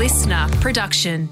[0.00, 1.28] listener production.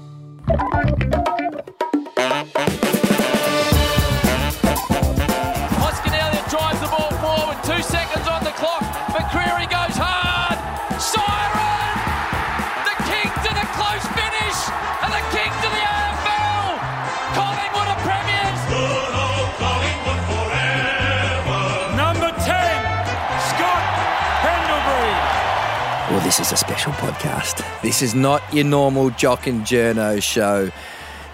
[26.29, 27.65] This is a special podcast.
[27.81, 30.69] This is not your normal Jock and Journo show.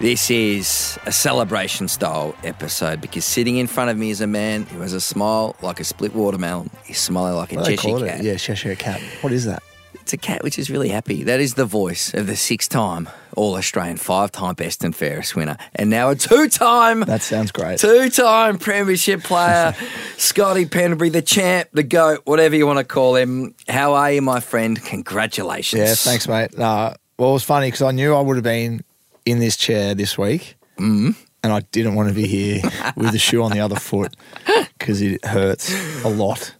[0.00, 4.62] This is a celebration style episode because sitting in front of me is a man
[4.62, 6.70] who has a smile like a split watermelon.
[6.86, 8.20] He's smiling like a What do they Cheshire call cat.
[8.20, 8.24] it?
[8.24, 9.02] Yeah, Cheshire cat.
[9.20, 9.62] What is that?
[10.06, 11.24] It's a cat which is really happy.
[11.24, 15.34] That is the voice of the six time All Australian, five time Best and Fairest
[15.34, 17.80] winner, and now a two time That sounds great.
[17.80, 19.74] Two time Premiership player,
[20.16, 23.56] Scotty Pendlebury, the champ, the GOAT, whatever you want to call him.
[23.68, 24.80] How are you, my friend?
[24.80, 25.82] Congratulations.
[25.82, 26.56] Yeah, thanks, mate.
[26.56, 28.84] Uh, well, it was funny because I knew I would have been
[29.24, 31.16] in this chair this week, mm.
[31.42, 32.62] and I didn't want to be here
[32.94, 34.14] with the shoe on the other foot
[34.78, 36.54] because it hurts a lot.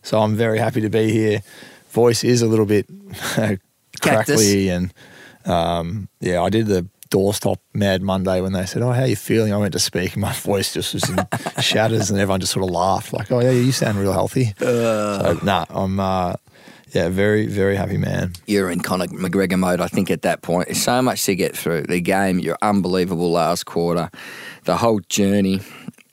[0.00, 1.42] So I'm very happy to be here.
[1.96, 2.86] Voice is a little bit
[4.02, 4.92] crackly, and
[5.46, 9.16] um, yeah, I did the doorstop Mad Monday when they said, "Oh, how are you
[9.16, 11.16] feeling?" I went to speak, and my voice just was in
[11.62, 15.38] shatters, and everyone just sort of laughed, like, "Oh yeah, you sound real healthy." so
[15.42, 16.34] nah, I'm uh,
[16.92, 18.34] yeah, very very happy man.
[18.46, 20.68] You're in Conor McGregor mode, I think, at that point.
[20.68, 21.84] There's so much to get through.
[21.84, 24.10] The game, your unbelievable last quarter,
[24.64, 25.62] the whole journey,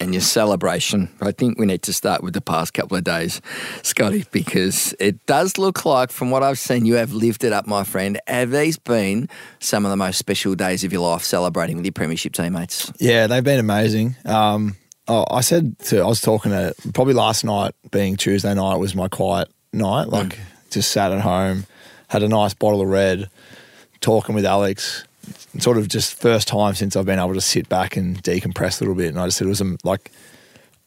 [0.04, 1.10] and your celebration.
[1.22, 3.42] I think we need to start with the past couple of days,
[3.82, 7.66] Scotty, because it does look like, from what I've seen, you have lived it up,
[7.66, 8.20] my friend.
[8.28, 9.30] Have these been
[9.60, 12.92] some of the most special days of your life celebrating with your Premiership teammates?
[13.00, 14.16] Yeah, they've been amazing.
[14.26, 14.76] Um,
[15.08, 18.94] oh, I said to, I was talking to, probably last night being Tuesday night was
[18.94, 20.10] my quiet night.
[20.10, 20.38] Like,
[20.70, 21.66] just sat at home,
[22.10, 23.30] had a nice bottle of red,
[24.02, 25.06] talking with Alex.
[25.60, 28.84] Sort of just first time since I've been able to sit back and decompress a
[28.84, 29.10] little bit.
[29.10, 30.12] And I just said it was um, like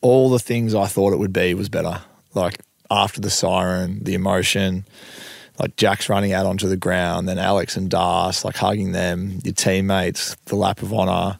[0.01, 2.03] all the things I thought it would be was better.
[2.35, 2.61] Like
[2.91, 4.85] after the siren, the emotion,
[5.59, 9.55] like Jack's running out onto the ground, then Alex and Das, like hugging them, your
[9.55, 11.39] teammates, the lap of honour,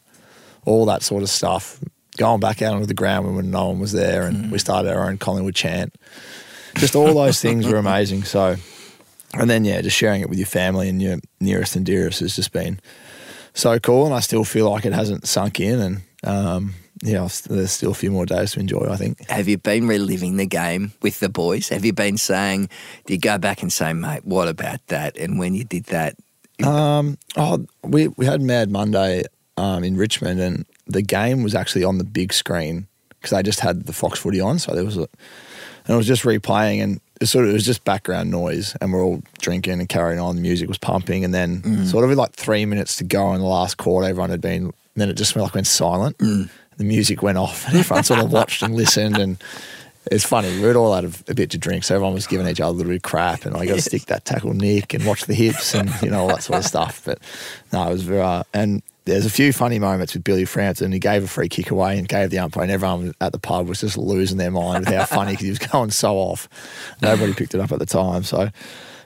[0.65, 1.79] all that sort of stuff.
[2.17, 5.07] Going back out onto the ground when no one was there, and we started our
[5.07, 5.93] own Collingwood chant.
[6.77, 8.23] Just all those things were amazing.
[8.23, 8.55] So,
[9.33, 12.35] and then yeah, just sharing it with your family and your nearest and dearest has
[12.35, 12.79] just been
[13.53, 14.05] so cool.
[14.05, 16.73] And I still feel like it hasn't sunk in, and um,
[17.03, 18.87] yeah, there's still a few more days to enjoy.
[18.89, 19.29] I think.
[19.29, 21.69] Have you been reliving the game with the boys?
[21.69, 22.69] Have you been saying,
[23.05, 25.17] do you go back and say, mate, what about that?
[25.17, 26.15] And when you did that,
[26.63, 29.23] Um, oh, we we had Mad Monday
[29.57, 33.59] um, in Richmond, and the game was actually on the big screen because they just
[33.59, 35.01] had the Fox Footy on, so there was a,
[35.85, 38.93] and it was just replaying, and it sort of it was just background noise, and
[38.93, 40.35] we're all drinking and carrying on.
[40.35, 41.85] The music was pumping, and then mm.
[41.85, 44.71] sort of like three minutes to go in the last quarter, everyone had been.
[44.95, 46.17] Then it just like went silent.
[46.17, 46.49] Mm.
[46.77, 49.37] The music went off, and everyone sort of watched and listened, and
[50.11, 50.59] it's funny.
[50.61, 52.71] We'd all had a, a bit to drink, so everyone was giving each other a
[52.71, 55.33] little bit of crap, and I got to stick that tackle Nick and watch the
[55.33, 57.01] hips and you know all that sort of stuff.
[57.05, 57.19] But
[57.71, 60.91] no, it was very uh, and there's a few funny moments with Billy Frampton.
[60.91, 63.67] He gave a free kick away and gave the umpire, and everyone at the pub
[63.67, 66.49] was just losing their mind with how funny because he was going so off.
[67.01, 68.49] Nobody picked it up at the time, so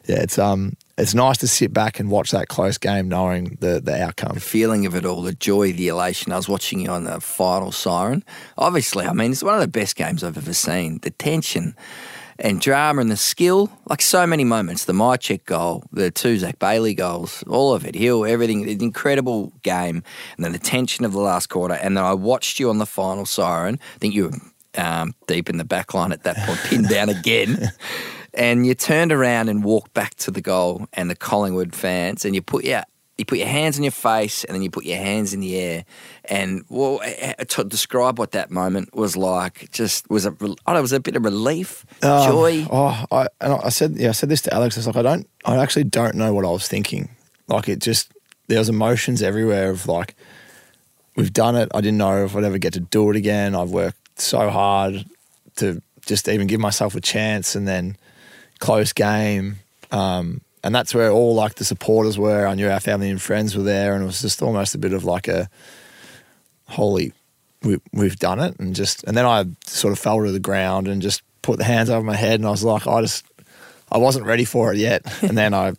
[0.05, 3.81] yeah, it's um it's nice to sit back and watch that close game, knowing the
[3.81, 4.33] the outcome.
[4.35, 6.31] The feeling of it all, the joy, the elation.
[6.31, 8.23] I was watching you on the final siren.
[8.57, 10.99] Obviously, I mean, it's one of the best games I've ever seen.
[11.01, 11.75] The tension
[12.39, 14.85] and drama and the skill, like so many moments.
[14.85, 18.63] The Mihocek goal, the two Zach Bailey goals, all of it, Hill, everything.
[18.69, 20.03] An incredible game.
[20.35, 21.75] And then the tension of the last quarter.
[21.75, 23.79] And then I watched you on the final siren.
[23.95, 27.09] I think you were um, deep in the back line at that point, pinned down
[27.09, 27.71] again.
[28.33, 32.33] And you turned around and walked back to the goal and the Collingwood fans, and
[32.33, 32.83] you put your
[33.17, 35.55] you put your hands on your face, and then you put your hands in the
[35.55, 35.85] air.
[36.25, 40.45] And well, eh, eh, to describe what that moment was like, just was a I
[40.45, 42.65] don't know, it was a bit of relief, Um, joy.
[42.71, 44.75] Oh, I, and I said, yeah, I said this to Alex.
[44.75, 47.09] I was like, I don't, I actually don't know what I was thinking.
[47.47, 48.11] Like it just,
[48.47, 50.15] there was emotions everywhere of like,
[51.15, 51.69] we've done it.
[51.75, 53.53] I didn't know if I'd ever get to do it again.
[53.55, 55.05] I've worked so hard
[55.57, 57.97] to just even give myself a chance, and then
[58.61, 59.57] close game.
[59.91, 62.47] Um, and that's where all like the supporters were.
[62.47, 64.93] I knew our family and friends were there, and it was just almost a bit
[64.93, 65.49] of like a
[66.67, 67.11] holy,
[67.63, 70.87] we, we've done it, and just and then I sort of fell to the ground
[70.87, 73.25] and just put the hands over my head, and I was like, I just.
[73.93, 75.73] I wasn't ready for it yet, and then I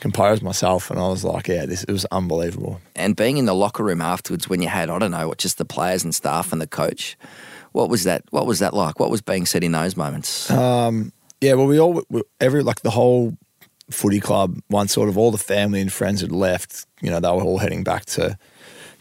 [0.00, 3.54] composed myself, and I was like, "Yeah, this it was unbelievable." And being in the
[3.54, 6.50] locker room afterwards, when you had I don't know what, just the players and staff
[6.50, 7.16] and the coach,
[7.70, 8.24] what was that?
[8.30, 8.98] What was that like?
[8.98, 10.50] What was being said in those moments?
[11.42, 12.02] Yeah, well, we all
[12.40, 13.36] every like the whole
[13.90, 17.28] footy club, once sort of all the family and friends had left, you know, they
[17.28, 18.38] were all heading back to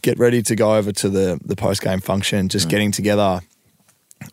[0.02, 3.42] get ready to go over to the the post game function, just getting together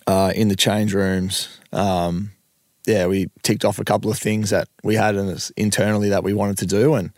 [0.06, 1.60] uh, in the change rooms.
[1.70, 2.32] Um,
[2.87, 6.32] yeah, we ticked off a couple of things that we had in internally that we
[6.32, 7.12] wanted to do, and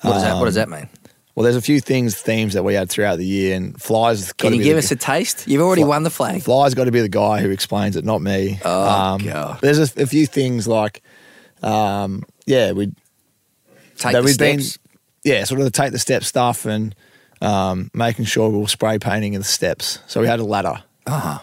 [0.00, 0.38] What does that?
[0.38, 0.88] What does um, that mean?
[1.34, 4.32] Well, there's a few things, themes that we had throughout the year, and flies.
[4.34, 5.46] Can you give us a taste?
[5.48, 6.42] You've already Fly- won the flag.
[6.42, 8.58] Fly's got to be the guy who explains it, not me.
[8.64, 9.58] Oh, God.
[9.60, 11.02] There's a, a few things like,
[11.62, 12.86] um, yeah, we
[13.96, 14.78] Take that the we've been, steps.
[15.24, 16.94] yeah, sort of the take the step stuff and
[17.40, 19.98] um, making sure we were spray painting in the steps.
[20.06, 21.38] So we had a ladder, Uh-huh.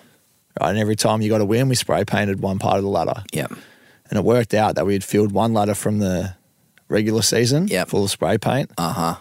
[0.59, 0.69] right?
[0.69, 3.23] And every time you got a win, we spray painted one part of the ladder.
[3.33, 3.51] Yep.
[4.09, 6.35] And it worked out that we had filled one ladder from the
[6.89, 7.87] regular season Yep.
[7.89, 8.69] full of spray paint.
[8.77, 9.15] Uh huh.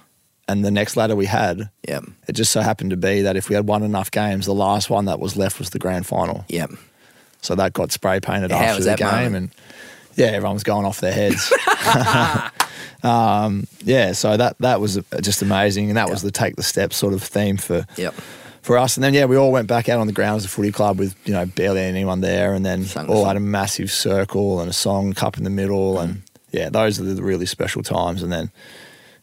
[0.48, 2.04] And the next ladder we had, Yep.
[2.26, 4.90] it just so happened to be that if we had won enough games, the last
[4.90, 6.44] one that was left was the grand final.
[6.48, 6.70] Yep.
[7.42, 9.36] So that got spray painted How after the that game, moment?
[9.36, 9.50] and
[10.16, 11.52] yeah, everyone was going off their heads.
[13.02, 16.92] um, yeah, so that that was just amazing, and that was the take the step
[16.92, 18.14] sort of theme for Yep.
[18.62, 18.96] for us.
[18.96, 20.98] And then yeah, we all went back out on the ground as a footy club
[20.98, 24.68] with you know barely anyone there, and then Sung all had a massive circle and
[24.68, 26.02] a song cup in the middle, Mm.
[26.02, 26.22] and
[26.52, 28.22] yeah, those are the really special times.
[28.22, 28.50] And then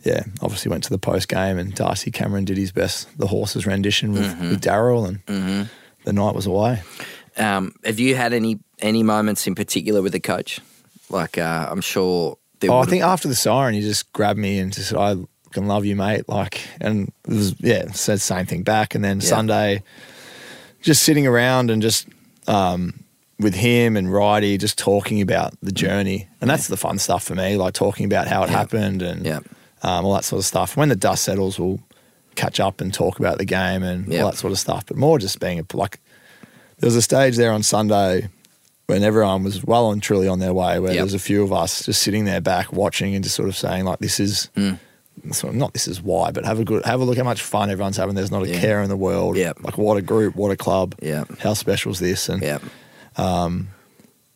[0.04, 3.66] yeah, obviously went to the post game, and Darcy Cameron did his best, the horses
[3.66, 4.50] rendition with, Mm-hmm.
[4.50, 5.70] with Daryl, and
[6.04, 6.82] the night was away.
[7.38, 10.60] Um, have you had any any moments in particular with the coach?
[11.10, 12.38] Like uh, I'm sure.
[12.60, 15.16] There Oh, I think after the siren, he just grabbed me and just, said, I
[15.52, 16.28] can love you, mate.
[16.28, 18.96] Like, and it was, yeah, said the same thing back.
[18.96, 19.28] And then Yeah.
[19.28, 19.84] Sunday,
[20.82, 22.08] just sitting around and just
[22.48, 23.04] um,
[23.40, 26.28] with him and Righty, just talking about the journey.
[26.42, 28.58] And that's the fun stuff for me, like talking about how it Yeah.
[28.58, 29.40] happened and Yeah.
[29.84, 30.76] Um, all that sort of stuff.
[30.78, 31.80] When the dust settles, we'll
[32.36, 34.22] catch up and talk about the game and Yeah.
[34.24, 34.86] all that sort of stuff.
[34.86, 36.00] But more just being a, like,
[36.80, 38.30] there was a stage there on Sunday
[38.88, 40.96] when everyone was well and truly on their way, where Yep.
[40.98, 43.56] there was a few of us just sitting there back watching and just sort of
[43.58, 44.80] saying like, "This is." Mm.
[45.32, 47.42] Sort of, not this is why, but have a good have a look how much
[47.42, 48.14] fun everyone's having.
[48.14, 48.60] There's not a Yeah.
[48.62, 49.36] care in the world.
[49.36, 49.58] Yep.
[49.64, 50.94] Like what a group, what a club.
[51.02, 51.24] Yeah.
[51.40, 52.30] How special is this?
[52.30, 52.62] And Yep.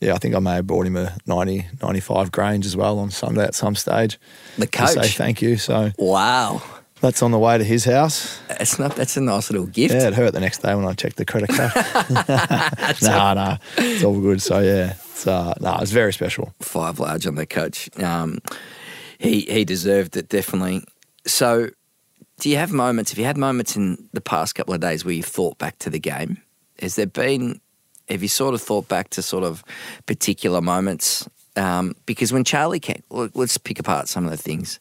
[0.01, 3.12] Yeah, I think I may have bought him a 90, 95 Grange as well on
[3.12, 4.19] Sunday at some stage.
[4.57, 5.56] The To say thank you.
[5.57, 6.62] So Wow.
[7.00, 8.39] that's on the way to his house.
[8.48, 8.95] That's not.
[8.95, 9.94] That's a nice little gift.
[9.94, 11.71] Yeah, it hurt the next day when I checked the credit card.
[13.01, 14.42] nah, nah, it's all good.
[14.42, 16.53] So yeah, it's uh, nah, it's very special.
[16.59, 17.89] five large on the coach.
[18.00, 18.39] Um,
[19.19, 20.83] he he deserved it definitely.
[21.27, 21.69] So,
[22.39, 23.12] do you have moments?
[23.12, 25.89] Have you had moments in the past couple of days where you've thought back to
[25.92, 26.42] the game?
[26.81, 27.62] Has there been?
[28.09, 29.63] Have you sort of thought back to sort of
[30.06, 31.27] particular moments?
[31.56, 34.80] Um, because when Charlie, ca- look, let's pick apart some of the things.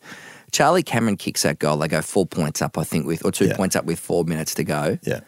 [0.53, 1.77] Charlie Cameron kicks that goal.
[1.77, 3.57] They go four points up, I think, with or two Yeah.
[3.57, 4.99] points up with four minutes to go.
[5.03, 5.21] Yeah.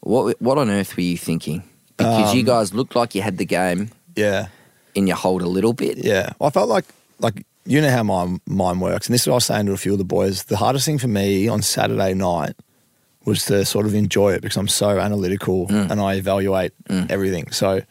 [0.00, 1.62] What what on earth were you thinking?
[1.96, 4.46] Because Um, you guys looked like you had the game Yeah.
[4.94, 5.98] in your hold a little bit.
[5.98, 6.32] Yeah.
[6.40, 6.84] I felt like
[7.18, 9.72] like you know how my mind works, and this is what I was saying to
[9.72, 10.44] a few of the boys.
[10.44, 12.54] The hardest thing for me on Saturday night
[13.28, 17.50] was to sort of enjoy it because I'm so analytical and I evaluate everything.
[17.52, 17.82] So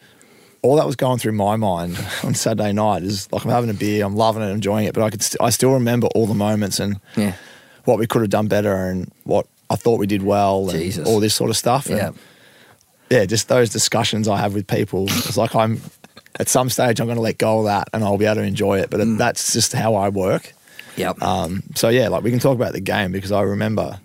[0.62, 3.74] all that was going through my mind on Saturday night is like I'm having a
[3.74, 6.34] beer, I'm loving it, enjoying it, but I could st- I still remember all the
[6.34, 7.34] moments and Yeah.
[7.84, 11.06] what we could have done better and what I thought we did well and Jesus.
[11.06, 11.86] all this sort of stuff.
[11.86, 12.10] And Yeah.
[13.10, 15.04] yeah, just those discussions I have with people.
[15.08, 15.80] It's like I'm
[16.40, 18.42] at some stage I'm going to let go of that and I'll be able to
[18.42, 18.90] enjoy it.
[18.90, 19.16] But Mm.
[19.18, 20.52] that's just how I work.
[20.96, 21.22] Yep.
[21.22, 24.00] Um, so yeah, like we can talk about the game because I remember,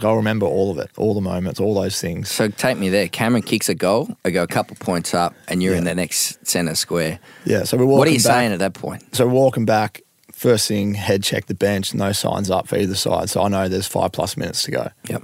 [0.00, 2.30] I'll remember all of it, all the moments, all those things.
[2.30, 3.08] So take me there.
[3.08, 4.08] Cameron kicks a goal.
[4.24, 7.18] I go a couple points up, and you're in the next centre square.
[7.44, 7.64] Yeah.
[7.64, 7.98] So we're walking.
[7.98, 9.14] What are you back, saying at that point?
[9.14, 10.02] So we're walking back.
[10.32, 11.94] First thing, head check the bench.
[11.94, 13.30] No signs up for either side.
[13.30, 14.88] So I know there's five plus minutes to go.
[15.08, 15.22] Yep.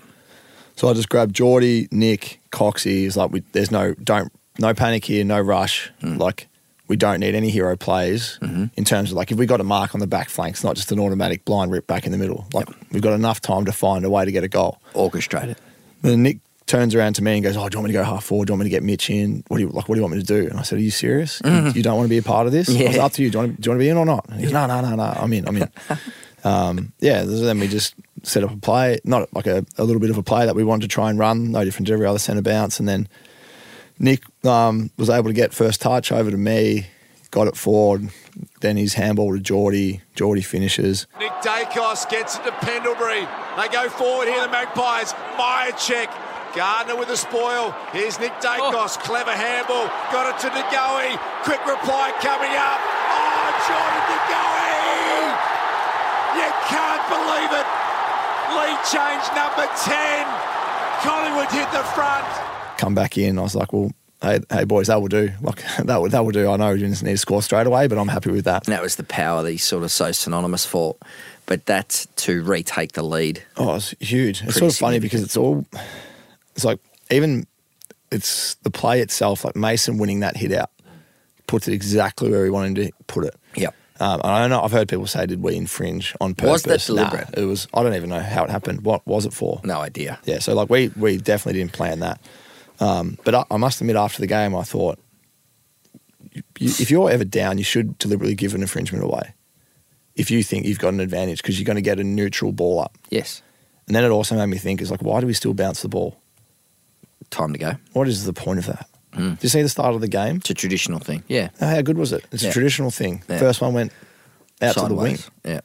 [0.77, 3.03] So I just grabbed Geordie, Nick, Coxie.
[3.03, 5.93] He's like, we, there's no don't no panic here, no rush.
[6.03, 6.19] Mm.
[6.19, 6.49] Like
[6.93, 8.65] we don't need any hero plays Mm-hmm.
[8.77, 10.77] in terms of like if we got a mark on the back flank, it's not
[10.77, 12.47] just an automatic blind rip back in the middle.
[12.53, 14.79] Like we've got enough time to find a way to get a goal.
[14.93, 15.57] Orchestrated.
[16.03, 18.05] Then Nick turns around to me and goes, "Oh, do you want me to go
[18.05, 18.47] half forward?
[18.47, 19.43] Do you want me to get Mitch in?
[19.49, 19.89] What do you like?
[19.89, 21.41] What do you want me to do?" And I said, "Are you serious?
[21.45, 22.69] You- You, don't want to be a part of this?
[22.69, 23.01] I was, Mm-hmm.
[23.01, 23.31] Up to you.
[23.31, 24.53] Do you, want to, do you want to be in or not?" And he goes,
[24.53, 25.03] "No, no, no, no.
[25.23, 25.49] I'm in.
[25.49, 25.69] I'm in."
[26.45, 27.23] um, yeah.
[27.25, 30.23] Then we just set up a play, not like a, a little bit of a
[30.23, 32.79] play that we wanted to try and run, no different to every other centre bounce.
[32.79, 33.09] And then
[34.03, 36.89] Nick um, was able to get first touch over to me,
[37.31, 38.11] got it forward.
[38.61, 40.03] Then his handball to Geordie.
[40.17, 41.07] Geordie finishes.
[41.21, 43.23] Nick Daicos gets it to Pendlebury.
[43.57, 45.15] They go forward here, the Magpies.
[45.39, 46.11] Mihocek.
[46.55, 47.71] Gardner with the spoil.
[47.93, 48.99] Here's Nick Daicos.
[48.99, 49.87] Clever handball.
[50.11, 51.15] Got it to De Goey.
[51.47, 52.83] Quick reply coming up.
[52.83, 54.83] Oh, Jordan De Goey!
[56.43, 57.69] You can't believe it.
[58.59, 60.27] Lead change number 10.
[61.07, 62.52] Collingwood hit the front.
[62.83, 63.39] Come back in.
[63.39, 65.31] I was like, well, hey, hey boys, that will do.
[65.41, 66.51] Like that will that will do.
[66.51, 68.67] I know you just need to score straight away, but I'm happy with that.
[68.67, 70.97] And that was the power that he's sort of so synonymous for.
[71.47, 73.43] But that's to retake the lead.
[73.57, 74.43] Oh, it's huge.
[74.43, 75.67] It's sort of funny because it's all.
[76.55, 76.79] It's like
[77.11, 77.47] even
[78.11, 79.45] it's the play itself.
[79.45, 80.71] Like Mason winning that hit out
[81.47, 83.35] puts it exactly where he wanted to put it.
[83.57, 83.75] Yep.
[84.01, 84.63] Um, and I don't know.
[84.63, 87.37] I've heard people say, "Did we infringe on purpose?" Was purpose?" that deliberate?
[87.37, 87.69] Nah, it was.
[87.75, 88.83] I don't even know how it happened.
[88.83, 89.61] What was it for?
[89.63, 90.19] No idea.
[90.25, 90.39] Yeah.
[90.39, 92.21] So like we we definitely didn't plan that.
[92.83, 94.99] Um, but I, I must admit, after the game, I thought,
[96.33, 99.35] you, if you're ever down, you should deliberately give an infringement away.
[100.17, 102.81] If you think you've got an advantage, because you're going to get a neutral ball
[102.81, 102.97] up.
[103.11, 103.43] Yes.
[103.87, 105.89] And then it also made me think, is like, why do we still bounce the
[105.89, 106.17] ball?
[107.31, 107.73] Time to go.
[107.93, 108.89] What is the point of that?
[109.15, 109.31] Hmm.
[109.35, 110.37] Did you see the start of the game?
[110.37, 111.23] It's a traditional thing.
[111.29, 111.49] Yeah.
[111.61, 112.25] How good was it?
[112.33, 112.51] It's Yeah.
[112.51, 113.23] a traditional thing.
[113.29, 113.39] Yeah.
[113.39, 113.93] First one went
[114.61, 115.19] out to the wing.
[115.45, 115.61] Yeah.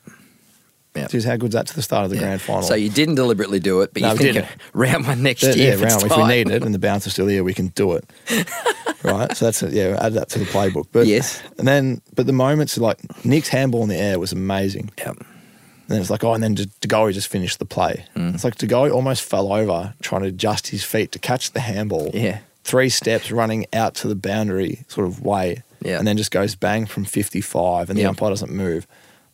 [0.97, 1.07] Yeah.
[1.07, 2.23] Jeez, how good's that to the start of the Yeah.
[2.23, 2.63] grand final?
[2.63, 4.47] So you didn't deliberately do it, but No, you think didn't.
[4.73, 5.67] round one next yeah, year.
[5.69, 7.93] yeah, if, round, if we need it and the bouncer's still here, we can do
[7.93, 8.05] it.
[9.03, 9.35] right?
[9.35, 9.73] So that's it.
[9.73, 10.87] Yeah, add that to the playbook.
[10.91, 11.41] But Yes.
[11.57, 14.91] And then, but the moments like Nick's handball in the air was amazing.
[14.97, 15.07] Yep.
[15.17, 18.05] And then it's like, oh, and then just De Goey just finished the play.
[18.15, 18.33] Mm.
[18.35, 21.61] It's like De Goey almost fell over trying to adjust his feet to catch the
[21.61, 22.11] handball.
[22.13, 22.39] Yeah.
[22.65, 25.63] Three steps running out to the boundary sort of way.
[25.81, 25.99] Yeah.
[25.99, 28.85] And then just goes bang from 55 and the umpire doesn't move.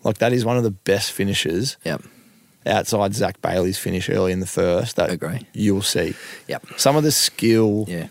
[0.03, 2.01] Like that is one of the best finishes Yep.
[2.65, 5.47] outside Zach Bailey's finish early in the first that Agree.
[5.53, 6.13] you'll see.
[6.47, 6.65] Yep.
[6.77, 7.85] Some of the skill.
[7.87, 8.07] Yeah.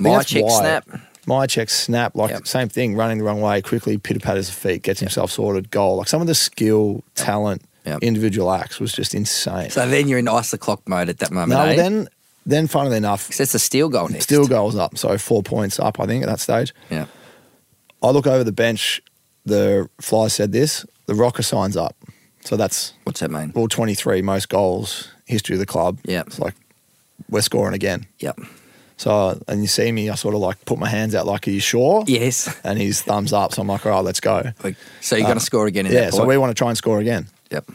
[0.00, 0.88] Mihocek why- snap.
[1.26, 2.46] Mihocek snap, like Yep.
[2.46, 5.96] same thing, running the wrong way, quickly pitter patters the feet, gets himself sorted, goal.
[5.96, 7.98] Like some of the skill, talent, Yep.
[8.02, 9.70] individual acts was just insane.
[9.70, 11.50] So then you're in ice the clock mode at that moment.
[11.60, 11.76] no, eh?
[11.76, 12.08] then
[12.46, 14.24] then funnily enough, it's a Steele goal next.
[14.24, 16.72] still goals up, so four points up, I think, at that stage.
[16.90, 17.04] Yeah.
[18.02, 19.02] I look over the bench,
[19.44, 21.96] the fly said this, the rocker signs up.
[22.44, 23.52] So that's What's that mean?
[23.56, 25.98] all 23 most goals, history of the club.
[26.04, 26.54] Yeah, It's like,
[27.28, 28.06] we're scoring again.
[28.20, 28.38] Yep.
[28.96, 31.50] So, and you see me, I sort of like put my hands out, like, are
[31.50, 32.04] you sure?
[32.06, 32.54] Yes.
[32.64, 33.54] And he's thumbs up.
[33.54, 34.52] So I'm like, all right, let's go.
[35.00, 36.76] So you're going to score again in Uh, Yeah, so we want to try and
[36.76, 37.26] score again.
[37.50, 37.70] Yep.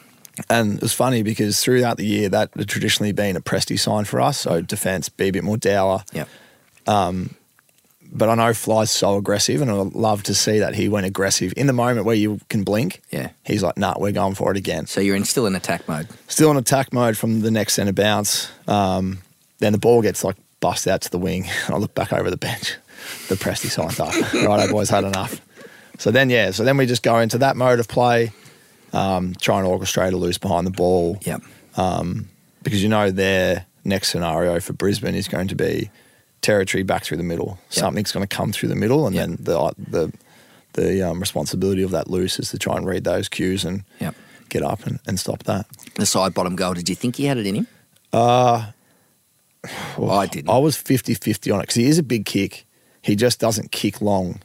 [0.49, 4.05] And it was funny because throughout the year, that had traditionally been a Presti sign
[4.05, 4.39] for us.
[4.39, 6.03] So defence, be a bit more dour.
[6.13, 6.27] Yep.
[8.15, 11.51] But I know Fly's so aggressive, and I love to see that he went aggressive
[11.57, 13.01] in the moment where you can blink.
[13.09, 13.31] Yeah.
[13.43, 14.85] He's like, nah, we're going for it again.
[14.85, 16.07] So you're in still in attack mode.
[16.27, 18.51] Still in attack mode from the next centre bounce.
[18.67, 19.19] Um,
[19.57, 21.45] then the ball gets like bust out to the wing.
[21.67, 22.75] I look back over the bench.
[23.29, 24.13] The Presti signed up.
[24.47, 25.41] right, I boys had enough.
[25.97, 28.31] So then, yeah, so then we just go into that mode of play,
[28.93, 31.17] um, try and orchestrate a loose behind the ball.
[31.23, 31.41] Yep.
[32.61, 35.89] because you know their next scenario for Brisbane is going to be
[36.43, 37.57] territory back through the middle.
[37.69, 39.25] Something's going to come through the middle, and Yep.
[39.27, 40.13] then the the
[40.73, 44.15] the um, responsibility of that loose is to try and read those cues and Yep.
[44.49, 45.65] get up and, and stop that.
[45.95, 46.73] The Sidebottom goal.
[46.75, 47.67] Did you think he had it in him?
[49.97, 50.49] Well, I didn't.
[50.49, 52.65] I was 50-50 on it because he is a big kick.
[53.01, 54.41] He just doesn't kick long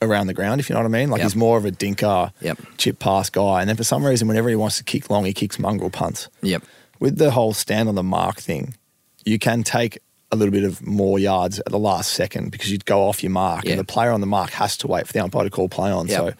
[0.00, 1.10] around the ground, if you know what I mean.
[1.10, 1.24] Like Yep.
[1.26, 2.58] he's more of a dinker, Yep.
[2.78, 3.60] chip pass guy.
[3.60, 6.28] And then for some reason, whenever he wants to kick long, he kicks mongrel punts.
[6.42, 6.62] Yep.
[7.00, 8.74] with the whole stand on the mark thing,
[9.24, 9.98] you can take
[10.32, 13.30] a little bit of more yards at the last second because you'd go off your
[13.30, 13.72] mark Yeah.
[13.72, 15.90] and the player on the mark has to wait for the umpire to call play
[15.90, 16.08] on.
[16.08, 16.18] Yep.
[16.18, 16.32] So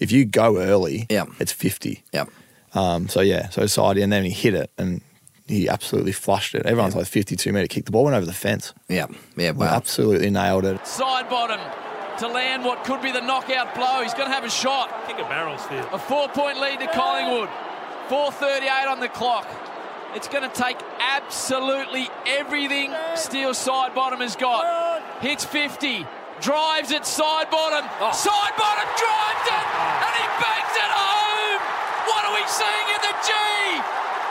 [0.00, 1.28] if you go early, Yep.
[1.38, 2.02] it's 50.
[2.12, 2.30] Yep.
[2.74, 5.00] Um, so yeah, so Sidey, and then he hit it and
[5.46, 6.66] he absolutely flushed it.
[6.66, 7.84] Everyone's like 52 metre kick.
[7.86, 8.72] The ball went over the fence.
[8.88, 9.06] Yeah,
[9.36, 9.50] Yeah.
[9.52, 9.76] Well, Wow.
[9.76, 10.78] absolutely nailed it.
[10.84, 11.60] Sidebottom
[12.18, 14.02] to land what could be the knockout blow.
[14.02, 15.06] He's going to have a shot.
[15.06, 15.86] Kick a barrel still.
[15.92, 17.48] A four point lead to Collingwood.
[18.08, 19.46] 4.38 on the clock.
[20.14, 25.02] It's going to take absolutely everything Steele side bottom has got.
[25.20, 26.06] Hits 50.
[26.40, 27.84] Drives it Sidebottom.
[27.98, 28.14] Oh.
[28.14, 29.64] Sidebottom drives it.
[29.68, 30.06] Oh.
[30.06, 31.60] And he bangs it home.
[32.08, 33.32] What are we seeing in the G?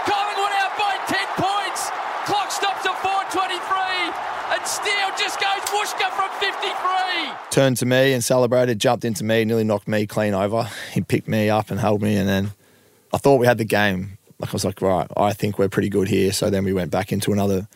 [0.08, 1.92] Collingwood out by 10 points.
[2.26, 4.56] Clock stops at 4.23.
[4.56, 7.52] And Steele just goes whooshka from 53.
[7.52, 10.70] Turned to me and celebrated, jumped into me, nearly knocked me clean over.
[10.94, 12.52] He picked me up and held me, and then
[13.14, 14.17] I thought we had the game.
[14.39, 16.32] Like I was like, right, I think we're pretty good here.
[16.32, 17.67] So then we went back into another,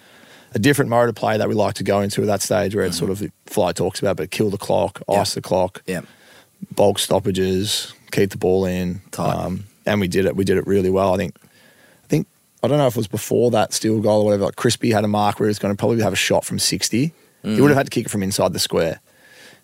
[0.53, 2.85] a different mode of play that we like to go into at that stage where
[2.85, 3.13] it's mm-hmm.
[3.13, 5.21] sort of fly talks about, but kill the clock, Yeah.
[5.21, 6.05] ice the clock, Yep.
[6.75, 9.01] bulk stoppages, keep the ball in.
[9.11, 9.33] Tight.
[9.33, 10.35] Um, and we did it.
[10.35, 11.13] We did it really well.
[11.13, 11.35] I think.
[11.41, 12.27] I think
[12.63, 14.45] I don't know if it was before that Steele goal or whatever.
[14.45, 16.59] Like Crispy had a mark where he was going to probably have a shot from
[16.59, 17.13] sixty.
[17.41, 17.61] He mm-hmm.
[17.61, 18.99] would have had to kick it from inside the square,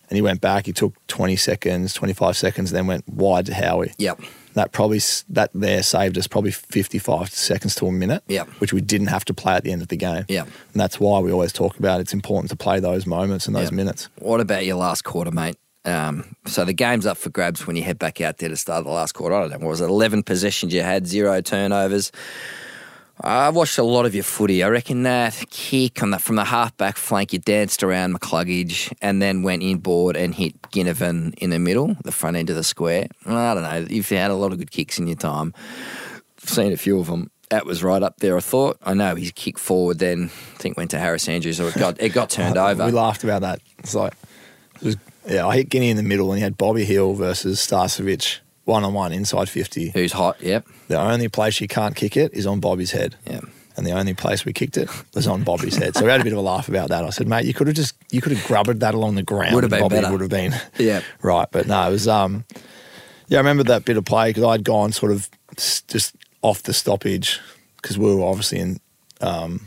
[0.09, 0.65] and he went back.
[0.65, 3.93] He took twenty seconds, twenty five seconds, then went wide to Howie.
[3.99, 4.21] Yep.
[4.57, 4.99] That probably
[5.29, 8.23] that there saved us probably fifty five seconds to a minute.
[8.27, 8.47] Yep.
[8.59, 10.25] which we didn't have to play at the end of the game.
[10.73, 13.71] And that's why we always talk about it's important to play those moments and those
[13.71, 14.09] minutes.
[14.19, 15.57] What about your last quarter, mate?
[15.85, 18.83] Um, so the game's up for grabs when you head back out there to start
[18.83, 19.35] the last quarter.
[19.35, 19.85] I don't know, what was it?
[19.85, 22.11] 11 possessions you had, zero turnovers.
[23.19, 24.63] I watched a lot of your footy.
[24.63, 29.21] I reckon that kick on the, from the halfback flank, you danced around McCluggage and
[29.21, 33.07] then went inboard and hit Ginnivan in the middle, the front end of the square.
[33.25, 33.87] I don't know.
[33.89, 35.53] You've had a lot of good kicks in your time.
[36.43, 37.31] I've seen a few of them.
[37.49, 38.37] That was right up there.
[38.37, 38.77] I thought.
[38.83, 40.25] I know his kick forward then.
[40.25, 42.85] I think went to Harris Andrews, or it got it got turned over.
[42.85, 43.61] We laughed about that.
[43.79, 44.13] It's like,
[44.75, 47.59] it was, yeah, I hit Ginni in the middle, and he had Bobby Hill versus
[47.65, 49.89] Starcevic one on one inside fifty.
[49.89, 50.41] Who's hot?
[50.41, 50.67] Yep.
[50.89, 53.15] The only place you can't kick it is on Bobby's head.
[53.25, 53.41] Yeah.
[53.75, 55.95] And the only place we kicked it was on Bobby's head.
[55.95, 57.05] So we had a bit of a laugh about that.
[57.05, 59.53] I said, mate, you could have just you could have grubbered that along the ground.
[59.53, 60.11] Would have been Bobby better.
[60.11, 61.01] Would have been Yeah.
[61.21, 61.47] right.
[61.51, 62.43] But no, it was um
[63.27, 66.73] yeah, I remember that bit of play because I'd gone sort of just off the
[66.73, 67.39] stoppage
[67.77, 68.79] because we were obviously in.
[69.21, 69.61] Um,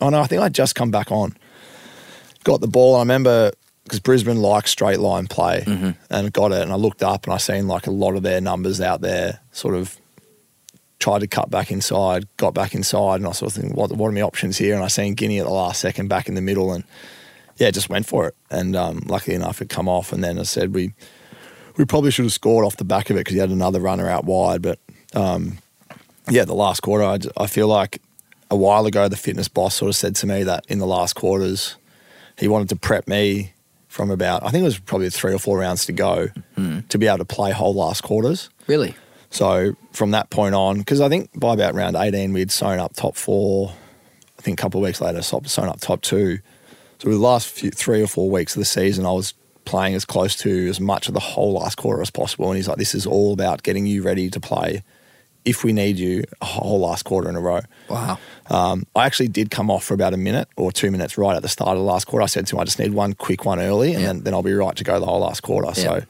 [0.00, 1.36] oh no, I think I'd just come back on.
[2.44, 2.96] Got the ball.
[2.96, 3.52] I remember
[3.84, 5.64] because Brisbane likes straight line play
[6.10, 6.62] and got it.
[6.62, 9.40] And I looked up and I seen like a lot of their numbers out there
[9.52, 9.98] sort of
[10.98, 14.08] tried to cut back inside, got back inside, and I sort of think, what, what
[14.08, 14.74] are my options here?
[14.74, 16.84] And I seen Ginni at the last second back in the middle, and
[17.56, 18.36] yeah, just went for it.
[18.50, 20.12] And um, luckily enough, it come off.
[20.12, 20.94] And then I said we
[21.76, 24.08] we probably should have scored off the back of it because he had another runner
[24.08, 24.62] out wide.
[24.62, 24.78] But
[25.14, 25.58] um,
[26.30, 28.00] yeah, the last quarter, I feel like
[28.50, 31.14] a while ago, the fitness boss sort of said to me that in the last
[31.14, 31.76] quarters,
[32.38, 33.54] he wanted to prep me
[33.92, 36.80] from about, I think it was probably three or four rounds to go mm-hmm.
[36.88, 38.48] to be able to play whole last quarters.
[38.66, 38.96] Really?
[39.28, 42.94] So from that point on, because I think by about round 18, we'd sewn up
[42.94, 43.74] top four.
[44.38, 46.38] I think a couple of weeks later, sewn up top two.
[46.98, 49.34] So the last few, three or four weeks of the season, I was
[49.66, 52.48] playing as close to as much of the whole last quarter as possible.
[52.48, 54.82] And he's like, this is all about getting you ready to play
[55.44, 57.60] if we need you a whole last quarter in a row.
[57.88, 58.18] Wow.
[58.48, 61.42] Um, I actually did come off for about a minute or two minutes right at
[61.42, 62.22] the start of the last quarter.
[62.22, 64.06] I said to him, I just need one quick one early, and Yeah.
[64.08, 65.74] then, then I'll be right to go the whole last quarter.
[65.74, 66.02] So,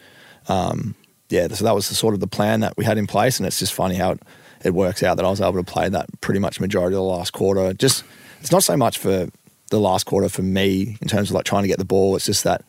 [0.49, 0.95] um,
[1.31, 3.47] yeah, so that was the sort of the plan that we had in place, and
[3.47, 4.23] it's just funny how it,
[4.65, 7.05] it works out that I was able to play that pretty much majority of the
[7.05, 7.73] last quarter.
[7.73, 8.05] Just
[8.41, 9.29] it's not so much for
[9.71, 12.17] the last quarter for me in terms of like trying to get the ball.
[12.17, 12.63] It's just that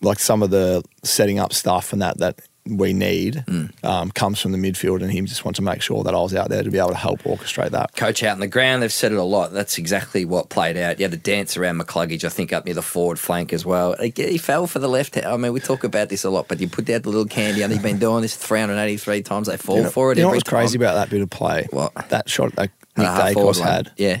[0.00, 3.44] like some of the setting up stuff and that that we need
[3.84, 6.34] um, comes from the midfield, and he just wanted to make sure that I was
[6.34, 7.94] out there to be able to help orchestrate that.
[7.96, 8.82] coach out on the ground.
[8.82, 9.52] They've said it a lot.
[9.52, 10.98] That's exactly what played out.
[10.98, 13.94] You had a dance around McCluggage, I think, up near the forward flank as well.
[14.00, 15.16] He fell for the left.
[15.16, 17.62] I mean, we talk about this a lot, but you put out the little candy
[17.62, 19.46] and He's been doing this 383 times.
[19.46, 20.86] They fall You know- for it You know what was crazy time.
[20.86, 21.66] about that bit of play?
[21.70, 21.92] What?
[22.08, 23.92] That shot that Nick Daicos had.
[23.96, 24.20] Yeah.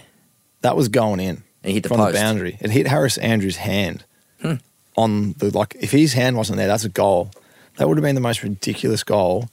[0.62, 2.14] That was going in He hit the from post.
[2.14, 2.58] the boundary.
[2.60, 4.04] It hit Harris Andrews' hand
[4.42, 4.54] Hmm.
[4.96, 5.76] on the like.
[5.80, 7.30] If his hand wasn't there, that's a goal.
[7.76, 9.48] That would have been the most ridiculous goal,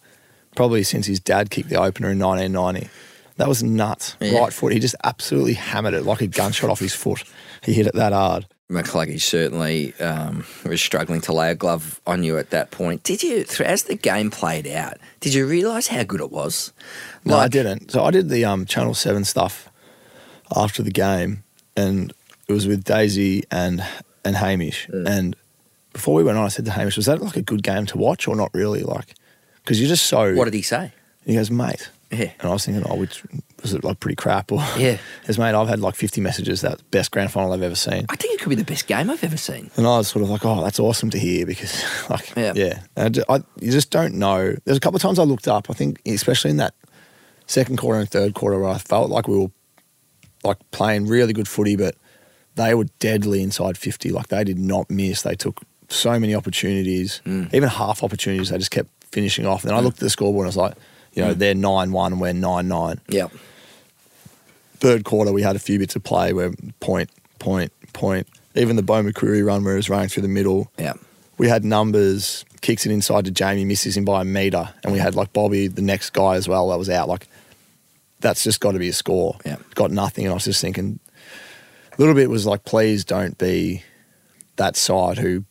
[0.55, 2.89] probably since his dad kicked the opener in 1990.
[3.37, 4.15] That was nuts.
[4.19, 4.39] Yeah.
[4.39, 4.73] Right foot.
[4.73, 7.23] He just absolutely hammered it like a gunshot off his foot.
[7.63, 8.45] He hit it that hard.
[8.71, 13.03] McCluggage certainly um, was struggling to lay a glove on you at that point.
[13.03, 16.73] Did you, as the game played out, did you realise how good it was?
[17.25, 17.91] No, I didn't.
[17.91, 19.69] So I did the um, Channel Seven stuff
[20.55, 21.43] after the game,
[21.75, 22.13] and
[22.47, 23.83] it was with Daisy and
[24.25, 24.87] and Hamish.
[24.89, 25.35] And
[25.93, 27.97] before we went on, I said to Hamish, "Was that like a good game to
[27.97, 28.81] watch, or not really?
[28.83, 29.13] Like,
[29.63, 30.91] because you're just so." What did he say?
[31.25, 32.31] he goes, "Mate," Yeah.
[32.39, 33.23] and I was thinking, "Oh, which
[33.61, 34.97] was it like pretty crap?" Or Yeah.
[35.27, 38.15] he "Mate, I've had like 50 messages that best grand final I've ever seen." I
[38.17, 39.71] think it could be the best game I've ever seen.
[39.77, 42.51] And I was sort of like, oh, that's awesome to hear because, like, Yeah.
[42.55, 44.53] yeah, And I ju- I, you just don't know.
[44.65, 45.69] There's a couple of times I looked up.
[45.69, 46.73] I think, especially in that
[47.47, 49.51] second quarter and third quarter, where I felt like we were
[50.43, 51.95] like playing really good footy, but
[52.55, 54.09] they were deadly inside 50.
[54.11, 55.21] Like they did not miss.
[55.21, 57.53] They took so many opportunities, mm.
[57.53, 58.49] even half opportunities.
[58.49, 59.63] They just kept finishing off.
[59.63, 60.73] And then I looked at the scoreboard and I was like,
[61.13, 61.37] you know, mm.
[61.37, 63.27] they're nine one and we're nine nine Yeah.
[64.77, 68.27] third quarter, we had a few bits of play where point, point, point.
[68.55, 70.71] Even the Beau McCreery run where it was running through the middle.
[70.77, 70.93] Yeah.
[71.37, 74.69] We had numbers, kicks it inside to Jamie, misses him by a metre.
[74.83, 77.07] And we had like Bobby, the next guy as well, that was out.
[77.07, 77.27] Like,
[78.19, 79.37] that's just got to be a score.
[79.45, 79.57] Yeah.
[79.75, 80.25] Got nothing.
[80.25, 80.99] And I was just thinking,
[81.91, 83.83] a little bit was like, please don't be
[84.55, 85.43] that side who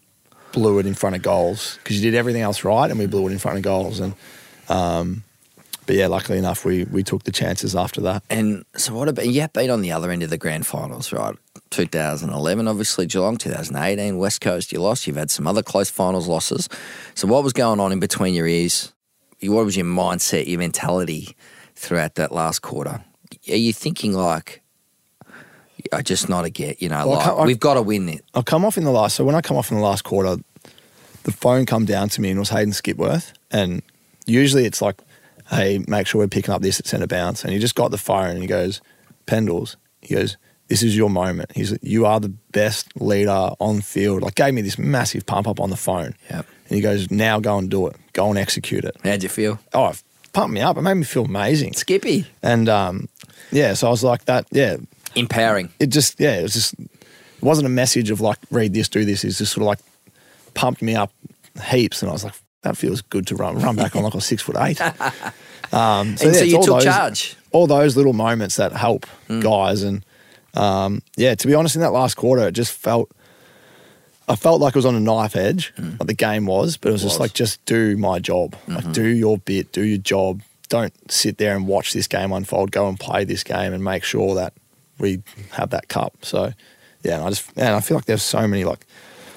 [0.53, 3.27] blew it in front of goals because you did everything else right and we blew
[3.29, 4.01] it in front of goals.
[4.01, 4.15] And,
[4.69, 5.25] um,
[5.87, 8.23] but yeah, luckily enough, we, we took the chances after that.
[8.31, 11.13] And so what about you have been on the other end of the grand finals,
[11.13, 11.35] right?
[11.71, 15.07] 2011, obviously Geelong, 2018, West Coast, you lost.
[15.07, 16.69] You've had some other close finals losses.
[17.15, 18.93] So what was going on in between your ears?
[19.43, 21.37] What was your mindset, your mentality
[21.75, 23.03] throughout that last quarter?
[23.49, 24.62] Are you thinking like,
[25.93, 28.09] I just not a get, you know, Well, like can't- I- we've got to win
[28.09, 28.25] it.
[28.35, 29.17] I'll come off in the last.
[29.17, 30.37] So when I come off in the last quarter,
[31.25, 33.83] the phone come down to me and it was Hayden Skipworth, and
[34.27, 35.01] usually it's like,
[35.51, 37.99] "Hey, make sure we're picking up this at centre bounce." And he just got the
[37.99, 38.81] phone and he goes,
[39.27, 40.37] "Pendles," he goes,
[40.69, 44.55] "This is your moment." He's, like, "You are the best leader on field." Like gave
[44.55, 46.47] me this massive pump up on the phone, Yep.
[46.69, 47.97] and he goes, "Now go and do it.
[48.15, 49.61] Go and execute it." How'd you feel?
[49.75, 49.93] Oh,
[50.33, 50.77] pumped me up.
[50.77, 51.75] It made me feel amazing.
[51.75, 52.27] Skippy.
[52.43, 53.09] And um,
[53.53, 54.47] yeah, so I was like that.
[54.51, 54.79] Yeah,
[55.15, 55.71] Empowering.
[55.79, 56.89] it just yeah, it was just it
[57.43, 59.25] wasn't a message of like read this, do this.
[59.25, 59.79] It's just sort of like
[60.55, 61.13] pumped me up
[61.71, 64.21] heaps, and I was like, that feels good to run run back on like a
[64.21, 64.81] six foot eight.
[65.73, 67.37] Um, and so yeah, it's you all took those- charge.
[67.53, 69.07] All those little moments that help
[69.41, 70.05] guys, and
[70.53, 73.11] um, yeah, to be honest, in that last quarter, it just felt.
[74.29, 76.93] I felt like I was on a knife edge, like the game was, but it
[76.93, 77.21] was, just Was.
[77.21, 80.43] like just do my job, like do your bit, do your job.
[80.69, 82.71] Don't sit there and watch this game unfold.
[82.71, 84.53] Go and play this game and make sure that
[85.03, 86.15] we have that cup.
[86.23, 86.53] So,
[87.03, 88.87] yeah, and I just and I feel like there's so many like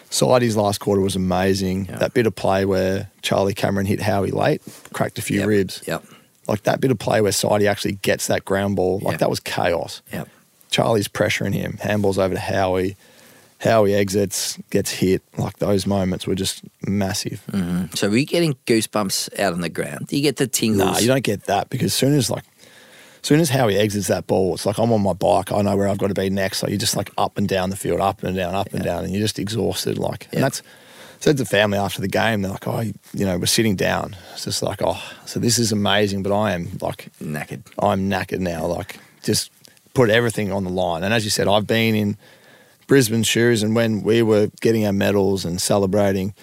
[0.09, 1.85] Sidey's last quarter was amazing.
[1.85, 4.61] That bit of play where Charlie Cameron hit Howie late,
[4.93, 5.47] cracked a few Yep.
[5.47, 5.83] ribs.
[5.87, 6.05] Yep.
[6.47, 9.19] Like that bit of play where Sidey actually gets that ground ball, like Yep.
[9.19, 10.01] that was chaos.
[10.13, 10.29] Yep.
[10.71, 12.95] Charlie's pressuring him, handballs over to Howie.
[13.61, 15.23] Howie exits, gets hit.
[15.37, 17.41] Like those moments were just massive.
[17.51, 17.95] Mm-hmm.
[17.95, 20.07] So were you getting goosebumps out on the ground?
[20.07, 20.91] Do you get the tingles?
[20.91, 22.43] Nah, you don't get that because soon as like,
[23.25, 25.51] soon as Howie exits that ball, it's like I'm on my bike.
[25.51, 26.59] I know where I've got to be next.
[26.59, 29.03] So you're just like up and down the field, up and down, up and down,
[29.03, 29.97] and you're just exhausted.
[29.97, 30.37] Like, Yeah.
[30.37, 30.61] and that's
[31.21, 32.41] said to the family after the game.
[32.43, 34.15] They're like, oh, you know, we're sitting down.
[34.33, 37.63] It's just like, oh, so this is amazing, but I am like, knackered.
[37.79, 38.65] I'm knackered now.
[38.67, 39.49] Like, just
[39.95, 41.03] put everything on the line.
[41.03, 42.17] And as you said, I've been in
[42.85, 46.35] Brisbane shoes, and when we were getting our medals and celebrating,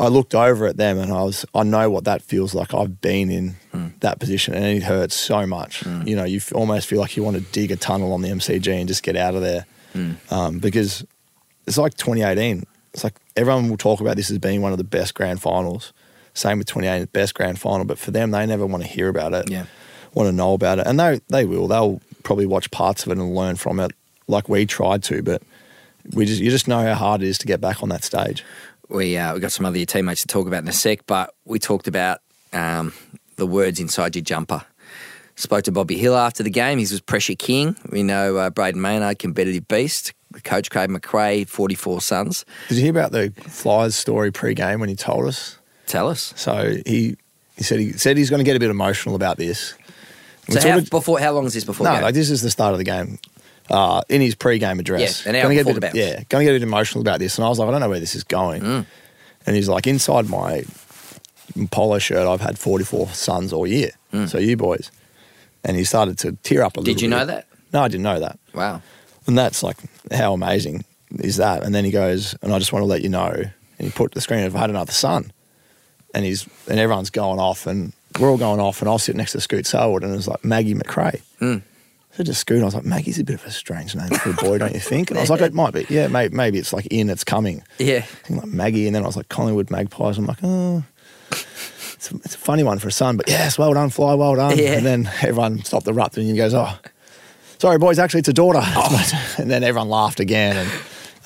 [0.00, 2.72] I looked over at them and I was, I know what that feels like.
[2.72, 3.88] I've been in hmm.
[4.00, 5.80] that position, and it hurts so much.
[5.80, 6.06] Hmm.
[6.06, 8.68] You know, you almost feel like you want to dig a tunnel on the MCG
[8.68, 10.12] and just get out of there, hmm.
[10.30, 11.04] um, because
[11.66, 12.64] it's like 2018.
[12.94, 15.92] It's like everyone will talk about this as being one of the best grand finals.
[16.32, 19.34] Same with 2018, best grand final, but for them, they never want to hear about
[19.34, 19.64] it Yeah.
[20.14, 21.66] want to know about it, and they they will.
[21.66, 23.92] They'll probably watch parts of it and learn from it,
[24.28, 25.22] like we tried to.
[25.22, 25.42] But
[26.12, 28.44] we just you just know how hard it is to get back on that stage.
[28.88, 31.58] We uh, we got some other teammates to talk about in a sec, but we
[31.58, 32.20] talked about
[32.52, 32.92] um,
[33.36, 34.64] the words inside your jumper.
[35.36, 36.78] Spoke to Bobby Hill after the game.
[36.78, 37.76] He was pressure king.
[37.90, 40.12] We know uh, Brayden Maynard, competitive beast.
[40.44, 42.44] Coach Craig McRae, 44 sons.
[42.68, 45.58] Did you hear about the Flyers story pre-game when he told us?
[45.86, 46.34] Tell us.
[46.36, 47.16] So he
[47.56, 49.74] he said he said he's going to get a bit emotional about this.
[50.50, 51.84] So how, of- before, how long is this before?
[51.84, 52.02] no, game?
[52.02, 53.18] like this is the start of the game.
[53.70, 55.94] Uh, in his pre-game address, Yeah, an hour Gonna get a bit.
[55.94, 57.80] Yeah, going to get a bit emotional about this, and I was like, I don't
[57.80, 58.62] know where this is going.
[58.62, 58.86] Mm.
[59.46, 60.64] And he's like, inside my
[61.70, 63.90] polo shirt, I've had 44 sons all year.
[64.26, 64.90] So you boys,
[65.64, 66.94] and he started to tear up a little.
[66.94, 66.96] Mm.
[66.96, 67.46] Did you know that?
[67.74, 68.38] No, I didn't know that.
[68.54, 68.80] Wow.
[69.26, 69.76] And that's like,
[70.10, 70.84] how amazing
[71.18, 71.62] is that?
[71.62, 73.30] And then he goes, and I just want to let you know.
[73.30, 75.30] And he put the screen, if I had another son,
[76.14, 79.32] and he's and everyone's going off, and we're all going off, and I'll sit next
[79.32, 81.20] to Scoot Selwood, and it was like Maggie McRae.
[81.40, 81.62] Mm.
[82.24, 84.58] Just Scoot, I was like, Maggie's a bit of a strange name for a boy,
[84.58, 85.10] don't you think?
[85.10, 85.86] And I was like, it might be.
[85.88, 87.62] Yeah, maybe, maybe it's like in, it's coming.
[87.78, 88.04] Yeah.
[88.28, 90.18] Like Maggie, and then I was like Collingwood Magpies.
[90.18, 90.84] I'm like, oh,
[91.30, 94.34] it's a, it's a funny one for a son, but yes, well done, fly, well
[94.36, 94.56] done.
[94.58, 94.72] Yeah.
[94.72, 96.76] And then everyone stopped the rupt, and he goes, oh,
[97.58, 98.62] sorry, boys, actually, it's a daughter.
[99.38, 100.70] and then everyone laughed again, and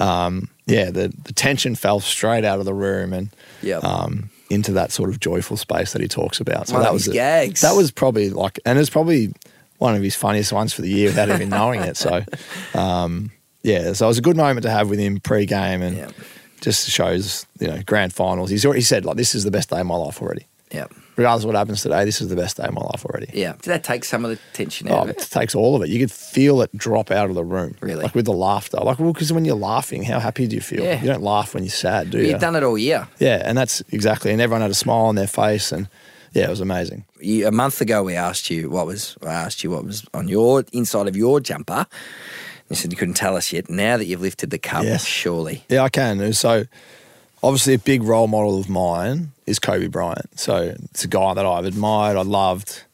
[0.01, 3.29] um, yeah, the the tension fell straight out of the room and
[3.63, 3.85] Yep.
[3.85, 6.69] um, into that sort of joyful space that he talks about.
[6.69, 7.61] So One that was gags.
[7.61, 9.33] That was probably like, and it's probably
[9.83, 11.97] one of his funniest ones for the year without even knowing it.
[11.97, 12.25] So.
[12.75, 13.31] Um,
[13.65, 16.09] yeah, so it was a good moment to have with him pre-game, and Yeah.
[16.61, 18.51] just shows you know grand finals.
[18.51, 20.47] He's already said like this is the best day of my life already.
[20.73, 20.87] Yeah.
[21.17, 23.31] Regardless of what happens today, this is the best day of my life already.
[23.35, 23.53] Yeah.
[23.53, 25.29] Did that take some of the tension out Oh, of it it?
[25.31, 25.91] takes all of it.
[25.91, 27.77] You could feel it drop out of the room.
[27.81, 28.03] Really?
[28.03, 28.79] Like with the laughter.
[28.79, 30.83] Like, well, because when you're laughing, how happy do you feel?
[30.83, 30.99] Yeah.
[31.01, 32.31] You don't laugh when you're sad, do you?
[32.31, 33.07] You've done it all year.
[33.21, 34.33] yeah, and that's exactly.
[34.33, 35.87] And everyone had a smile on their face, and
[36.33, 37.05] yeah, it was amazing.
[37.21, 40.29] you, a month ago we asked you what was I asked you what was on
[40.29, 41.87] your inside of your jumper.
[42.71, 43.69] You said you couldn't tell us yet.
[43.69, 45.05] Now that you've lifted the cup, Yes.
[45.05, 45.65] surely.
[45.69, 46.33] Yeah, I can.
[46.33, 46.65] So,
[47.43, 50.39] obviously, a big role model of mine is Kobe Bryant.
[50.41, 52.85] So, it's a guy that I've admired, I loved,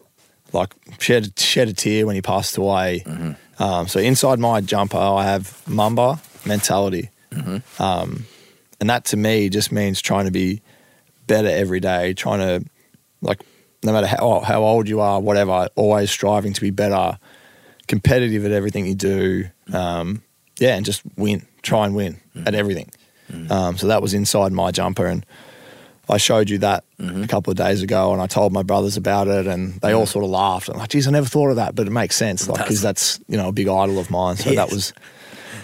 [0.52, 3.04] like shed shed a tear when he passed away.
[3.60, 7.10] Um, so, inside my jumper, I have Mamba mentality,
[7.78, 8.24] um,
[8.80, 10.60] and that to me just means trying to be
[11.28, 12.68] better every day, trying to
[13.20, 13.42] like
[13.82, 17.18] no matter how how old you are, whatever, always striving to be better,
[17.86, 19.48] competitive at everything you do.
[19.72, 20.22] Um,
[20.58, 22.90] yeah, and just win, try and win at everything.
[23.50, 25.24] Um, so that was inside my jumper, and
[26.08, 29.28] I showed you that a couple of days ago, and I told my brothers about
[29.28, 30.68] it, and they all sort of laughed.
[30.70, 33.20] I'm like, "Geez, I never thought of that," but it makes sense, like because that's
[33.28, 34.36] you know a big idol of mine.
[34.36, 34.92] So that was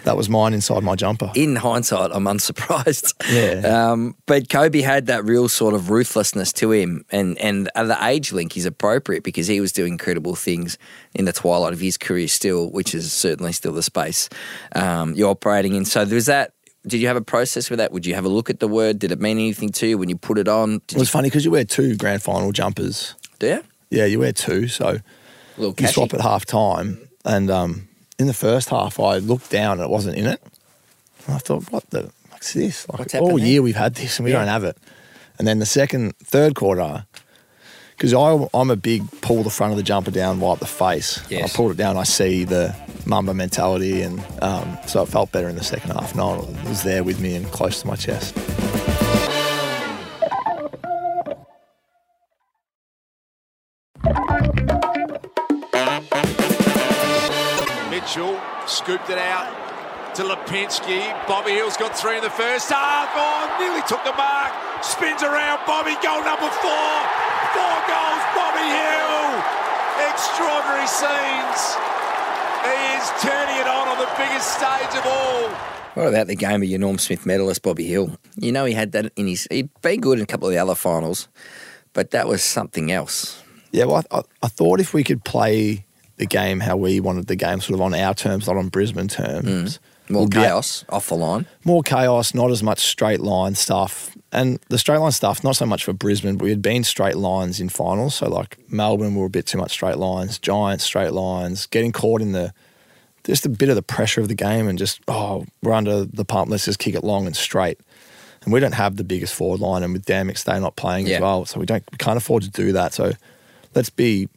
[0.05, 1.31] that was mine inside my jumper.
[1.35, 3.13] In hindsight, I'm unsurprised.
[3.31, 3.91] Yeah.
[3.91, 8.33] Um, but Kobe had that real sort of ruthlessness to him, and and the age
[8.33, 10.79] link is appropriate because he was doing incredible things
[11.15, 14.29] in the twilight of his career still, which is certainly still the space
[14.75, 15.85] um, you're operating in.
[15.85, 16.53] So there's that.
[16.87, 17.93] Did you have a process with that?
[17.93, 18.99] Would you have a look at the word?
[18.99, 20.83] Did it mean anything to you when you put it on?
[20.87, 23.15] Did It was funny because you wear two grand final jumpers.
[23.39, 23.47] do?
[23.47, 23.65] You?
[23.91, 24.69] Yeah, you wear two.
[24.69, 24.99] So
[25.57, 27.09] you swap at half time.
[27.25, 30.41] And um, in the first half, I looked down and it wasn't in it.
[31.27, 32.89] And I thought, what the fuck's this?
[32.89, 34.39] Like, What's all year we've had this and we Yeah.
[34.41, 34.77] don't have it.
[35.39, 37.07] And then the second, third quarter,
[37.97, 41.21] because I'm a big pull the front of the jumper down, wipe the face.
[41.29, 41.53] Yes.
[41.53, 42.75] I pulled it down, I see the
[43.07, 46.15] Mamba mentality, and um, so it felt better in the second half.
[46.15, 48.35] No one was there with me and close to my chest.
[58.15, 59.51] Mitchell scooped it out
[60.15, 61.03] to Lipinski.
[61.27, 63.11] Bobby Hill's got three in the first half.
[63.11, 64.55] Oh, nearly took the mark.
[64.85, 65.59] Spins around.
[65.67, 66.95] Bobby, goal number four.
[67.51, 69.35] Four goals, Bobby Hill.
[70.15, 71.59] Extraordinary scenes.
[72.63, 75.49] He is turning it on on the biggest stage of all.
[75.95, 78.17] What about the game of your Norm Smith medalist, Bobby Hill?
[78.37, 79.49] You know, he had that in his.
[79.51, 81.27] He'd been good in a couple of the other finals,
[81.93, 83.43] but that was something else.
[83.73, 85.85] Yeah, well, I, I, I thought if we could play
[86.17, 89.09] the game how we wanted the game, sort of on our terms, not on Brisbane
[89.09, 89.79] terms.
[89.79, 89.79] Mm.
[90.11, 91.47] More we'd be- chaos off the line.
[91.65, 94.17] more chaos, not as much straight line stuff.
[94.33, 97.17] And the straight line stuff, not so much for Brisbane, but we had been straight
[97.17, 98.17] lines in finals.
[98.17, 102.21] So like Melbourne were a bit too much straight lines, Giants straight lines, getting caught
[102.21, 102.53] in the
[103.25, 106.27] just a bit of the pressure of the game and just, oh, we're under the
[106.27, 107.81] pump, let's just kick it long and straight.
[108.45, 111.15] And we don't have the biggest forward line, and with Dan McStay not playing Yeah.
[111.17, 112.93] as well, so we don't we can't afford to do that.
[112.93, 113.13] So
[113.75, 114.29] let's be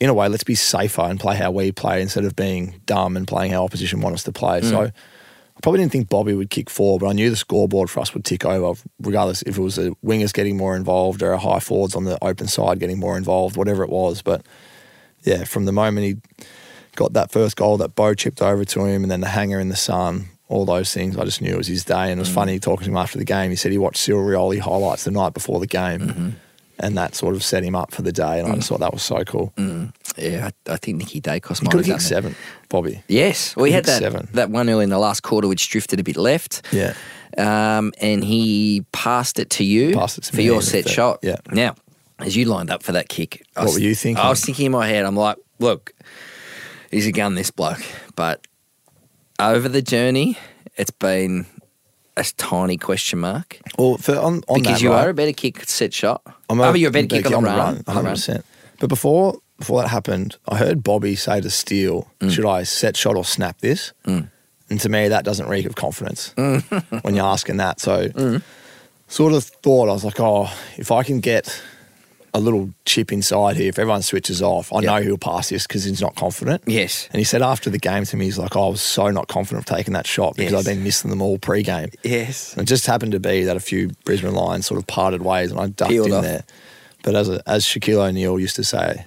[0.00, 3.16] in a way, let's be safer and play how we play instead of being dumb
[3.16, 4.62] and playing how opposition want us to play.
[4.62, 4.86] So mm.
[4.88, 8.14] I probably didn't think Bobby would kick four, but I knew the scoreboard for us
[8.14, 11.60] would tick over, regardless if it was the wingers getting more involved or our high
[11.60, 14.22] forwards on the open side getting more involved, whatever it was.
[14.22, 14.44] But
[15.22, 16.16] yeah, from the moment he
[16.96, 19.68] got that first goal, that Beau chipped over to him, and then the hanger in
[19.68, 22.10] the sun, all those things, I just knew it was his day.
[22.10, 22.34] And it was mm.
[22.34, 23.50] funny talking to him after the game.
[23.50, 26.00] He said he watched Cyril Rioli highlights the night before the game.
[26.00, 26.30] Mm-hmm.
[26.82, 28.92] And that sort of set him up for the day, and I just thought that
[28.92, 29.52] was so cool.
[30.16, 32.34] Yeah, I, I think Nicky Daicos He might could have done seven,
[32.70, 33.02] Bobby.
[33.06, 34.28] Yes, we had that seven.
[34.32, 36.62] that one early in the last quarter, which drifted a bit left.
[36.72, 36.94] Yeah.
[37.36, 41.18] um, and he passed it to you it to for your set shot.
[41.22, 41.36] yeah.
[41.52, 41.74] Now,
[42.18, 44.24] as you lined up for that kick, What was- were you thinking?
[44.24, 45.92] I was thinking in my head, I'm like, look,
[46.90, 47.82] he's a gun, this bloke.
[48.16, 48.46] But
[49.38, 50.38] over the journey,
[50.76, 51.44] it's been
[52.20, 55.32] a tiny question mark Well, for, on, on because that, you right, are a better
[55.32, 56.22] kick set shot.
[56.48, 57.56] I'm I mean, you're a better kick on the run.
[57.58, 58.04] run, on the 100.
[58.04, 58.14] run.
[58.14, 58.44] percent
[58.78, 62.30] But before before that happened, I heard Bobby say to Steele, Mm.
[62.30, 66.32] "Should I set shot or snap this?" And to me, that doesn't reek of confidence
[66.36, 67.02] Mm.
[67.04, 67.80] when you're asking that.
[67.80, 68.08] So,
[69.08, 71.60] sort of thought I was like, "Oh, if I can get
[72.32, 74.90] a little chip inside here, if everyone switches off, I Yeah.
[74.96, 77.08] know he'll pass this because he's not confident." Yes.
[77.12, 79.28] And he said after the game to me, he's like, oh, I was so not
[79.28, 80.58] confident of taking that shot because Yes.
[80.60, 81.90] I've been missing them all pre-game.
[82.04, 82.52] Yes.
[82.54, 85.50] And it just happened to be that a few Brisbane lines sort of parted ways
[85.50, 86.22] and I ducked Peeled in off.
[86.22, 86.44] there.
[87.02, 89.06] But as a, as Shaquille O'Neal used to say,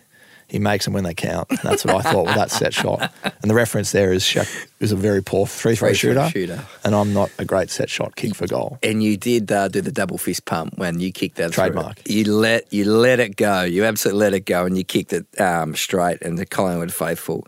[0.54, 1.50] he makes them when they count.
[1.50, 3.12] And that's what I thought with that set shot.
[3.24, 6.64] And the reference there is Shaq is a very poor three throw shooter, shooter.
[6.84, 8.78] and I'm not a great set shot kick for goal.
[8.84, 11.64] And you did uh, do the double fist pump when you kicked that through.
[11.64, 12.08] Trademark.
[12.08, 13.64] You let you let it go.
[13.64, 16.22] You absolutely let it go, and you kicked it um, straight.
[16.22, 17.48] And the Collingwood faithful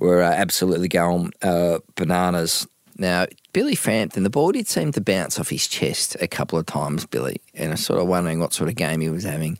[0.00, 2.66] were uh, absolutely going uh, bananas.
[2.98, 6.66] Now Billy Frampton, the ball did seem to bounce off his chest a couple of
[6.66, 9.56] times, Billy, and I was sort of wondering what sort of game he was having.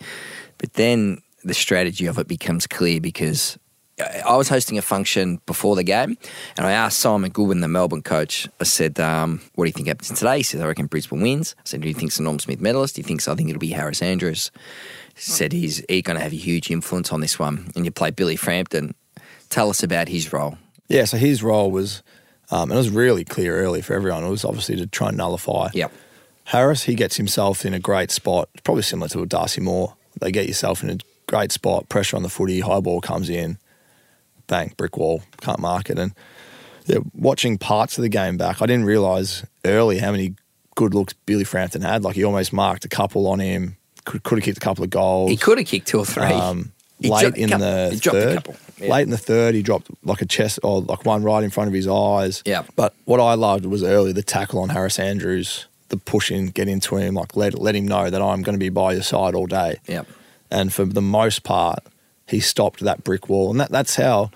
[0.59, 3.59] But then the strategy of it becomes clear because
[3.99, 6.17] I was hosting a function before the game,
[6.57, 8.49] and I asked Simon Goodwin, the Melbourne coach.
[8.61, 11.55] I said, um, "What do you think happens today?" He said, "I reckon Brisbane wins."
[11.59, 13.61] I said, "Do you think it's a Norm Smith medalist?" He thinks, "I think it'll
[13.61, 14.51] be Harris Andrews."
[15.15, 17.91] He said, "He's, he's going to have a huge influence on this one." And you
[17.91, 18.95] play Billy Frampton.
[19.51, 20.57] Tell us about his role.
[20.89, 22.03] Yeah, so his role was,
[22.51, 25.17] um, and it was really clear early for everyone, it was obviously to try and
[25.17, 25.69] nullify.
[25.75, 25.93] Yep.
[26.45, 29.95] Harris, he gets himself in a great spot, probably similar to a Darcy Moore.
[30.21, 30.99] They get yourself in a
[31.31, 33.57] great spot, pressure on the footy, high ball comes in,
[34.49, 35.97] bang, brick wall, can't mark it.
[35.97, 36.13] And
[36.87, 40.35] yeah, watching parts of the game back, I didn't realise early how many
[40.75, 42.03] good looks Billy Frampton had.
[42.03, 44.91] Like he almost marked a couple on him, could, could have kicked a couple of
[44.91, 45.31] goals.
[45.31, 46.25] He could have kicked two or three.
[46.25, 48.93] Um, late in couple- the he dropped a third, couple, yeah.
[48.93, 51.69] late in the third, he dropped like a chest or like one right in front
[51.69, 52.43] of his eyes.
[52.45, 52.65] Yeah.
[52.75, 56.67] But what I loved was early the tackle on Harris Andrews, the push in, get
[56.67, 59.37] into him, like let let him know that I'm going to be by your side
[59.37, 59.79] all day.
[59.87, 60.09] Yep.
[60.51, 61.81] And for the most part,
[62.27, 64.31] he stopped that brick wall, and that, that's how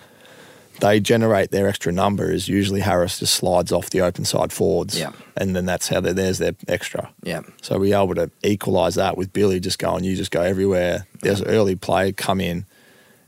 [0.81, 2.31] they generate their extra number.
[2.33, 5.13] Is usually Harris just slides off the open side forwards, Yeah.
[5.37, 7.11] and then that's how there's their extra.
[7.23, 7.43] Yeah.
[7.63, 11.07] So we were able to equalise that with Billy just going, you just go everywhere.
[11.21, 12.67] There's an early play, come in.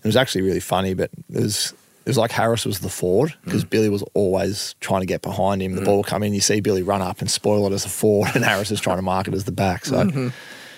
[0.03, 1.73] It was actually really funny, but it was
[2.05, 3.71] it was like Harris was the forward because Mm.
[3.71, 5.75] Billy was always trying to get behind him.
[5.75, 8.31] The ball come in, you see Billy run up and spoil it as a forward,
[8.37, 9.85] and Harris is trying to mark it as the back.
[9.85, 10.29] So Mm-hmm.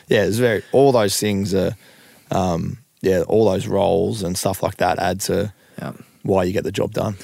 [0.09, 1.77] yeah, it's very all those things are
[2.31, 5.93] um, yeah, all those roles and stuff like that add to Yeah.
[6.23, 7.17] why you get the job done.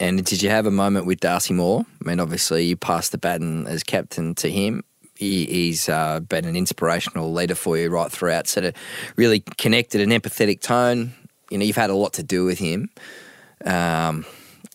[0.00, 1.84] And did you have a moment with Darcy Moore?
[2.04, 4.82] I mean, obviously, you passed the baton as captain to him.
[5.14, 8.48] He, he's uh, been an inspirational leader for you right throughout.
[8.48, 8.72] Set a
[9.14, 11.12] really connected and empathetic tone.
[11.50, 12.90] You know, you've had a lot to do with him.
[13.64, 14.24] Um,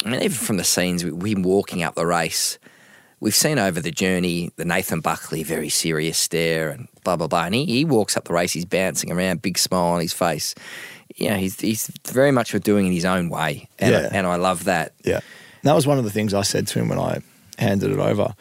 [0.06, 2.58] I mean, even from the scenes, with him walking up the race,
[3.20, 7.46] we've seen over the journey the Nathan Buckley very serious stare and blah blah blah.
[7.46, 10.54] And he, he walks up the race, he's bouncing around, big smile on his face.
[11.16, 14.10] You know, he's he's very much for doing it his own way, and Yeah.
[14.12, 14.94] and I love that.
[15.04, 15.16] Yeah.
[15.20, 17.22] And that was one of the things I said to him when I
[17.58, 18.36] handed it over.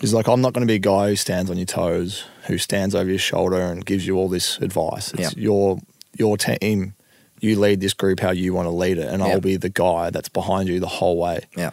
[0.00, 2.56] He's like, I'm not going to be a guy who stands on your toes, who
[2.56, 5.12] stands over your shoulder and gives you all this advice.
[5.12, 5.42] It's Yeah.
[5.42, 5.80] your
[6.16, 6.94] your team.
[7.40, 9.28] You lead this group how you want to lead it, and Yeah.
[9.28, 11.40] I'll be the guy that's behind you the whole way.
[11.56, 11.70] Yeah.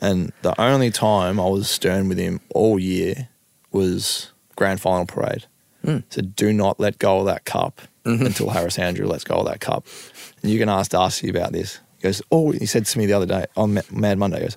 [0.00, 3.28] And the only time I was stern with him all year
[3.72, 5.46] was grand final parade.
[5.84, 6.02] Mm.
[6.10, 8.26] Said, do not let go of that cup Mm-hmm.
[8.26, 9.84] until Harris Andrews lets go of that cup.
[10.40, 11.80] And you can ask Darcy about this.
[11.96, 14.56] He goes, oh, he said to me the other day on Mad Monday, he goes,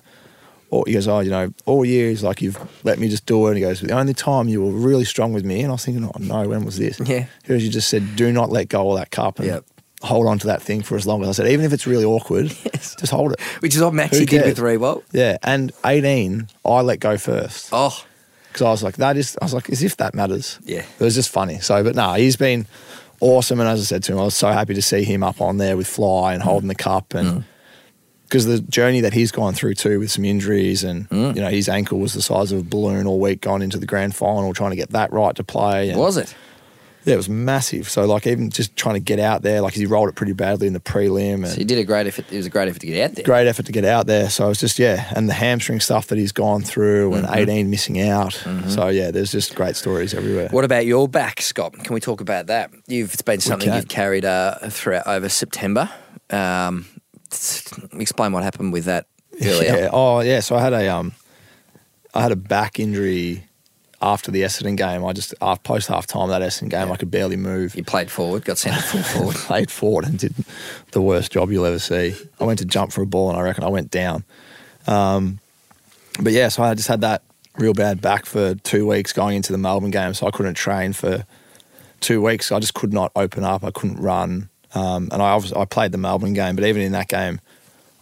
[0.70, 3.44] oh, he goes, oh, you know, all year he's like, you've let me just do
[3.46, 3.48] it.
[3.48, 5.84] And he goes, the only time you were really strong with me, and I was
[5.84, 7.00] thinking, oh no, when was this?
[7.00, 7.26] Yeah.
[7.42, 9.64] He goes, you just said, do not let go of that cup and Yep.
[10.02, 12.04] Hold on to that thing for as long as I said, even if it's really
[12.04, 12.94] awkward, Yes.
[12.96, 13.40] just hold it.
[13.60, 15.02] Which is what Maxi Who did with Rewalt.
[15.12, 18.04] Yeah, and 18, I let go first Oh,
[18.48, 20.58] because I was like, that is, I was like, as if that matters.
[20.64, 20.84] Yeah.
[20.98, 21.60] it was just funny.
[21.60, 22.66] So, but no, he's been
[23.20, 25.40] awesome, and as I said to him, I was so happy to see him up
[25.40, 27.44] on there with Fly and holding the cup, and mm.
[28.24, 31.34] because the journey that he's gone through too with some injuries, and mm.
[31.34, 33.86] you know his ankle was the size of a balloon all week, going into the
[33.86, 35.90] grand final, trying to get that right to play.
[35.90, 36.34] And, was it?
[37.04, 37.88] Yeah, it was massive.
[37.88, 40.66] So like even just trying to get out there, like he rolled it pretty badly
[40.66, 42.30] in the prelim, and So you did a great effort.
[42.30, 43.24] It was a great effort to get out there.
[43.24, 44.28] great effort to get out there.
[44.28, 47.70] So it was just yeah, and the hamstring stuff that he's gone through, and 18
[47.70, 48.34] missing out.
[48.68, 50.48] So yeah, there's just great stories everywhere.
[50.50, 51.72] What about your back, Scott?
[51.72, 52.70] Can we talk about that?
[52.86, 55.88] You've it's been something you've carried uh, throughout over September.
[56.28, 56.86] Um,
[57.98, 59.06] explain what happened with that
[59.42, 59.76] earlier.
[59.76, 59.90] Yeah.
[59.92, 60.40] Oh yeah.
[60.40, 61.12] So I had a um,
[62.14, 63.44] I had a back injury
[64.02, 65.04] after the Essendon game.
[65.04, 67.74] I just after post half time that Essendon game, I could barely move.
[67.74, 69.36] You played forward, got sent full forward.
[69.36, 70.34] played forward and did
[70.92, 72.14] the worst job you'll ever see.
[72.40, 74.24] I went to jump for a ball and I reckon I went down.
[74.86, 75.38] Um,
[76.20, 77.22] but yeah, so I just had that
[77.56, 80.92] real bad back for two weeks going into the Melbourne game, so I couldn't train
[80.92, 81.24] for
[82.00, 82.50] two weeks.
[82.50, 83.64] I just could not open up.
[83.64, 86.92] I couldn't run, um, and I obviously I played the Melbourne game, but even in
[86.92, 87.40] that game,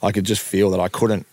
[0.03, 1.27] I could just feel that I couldn't.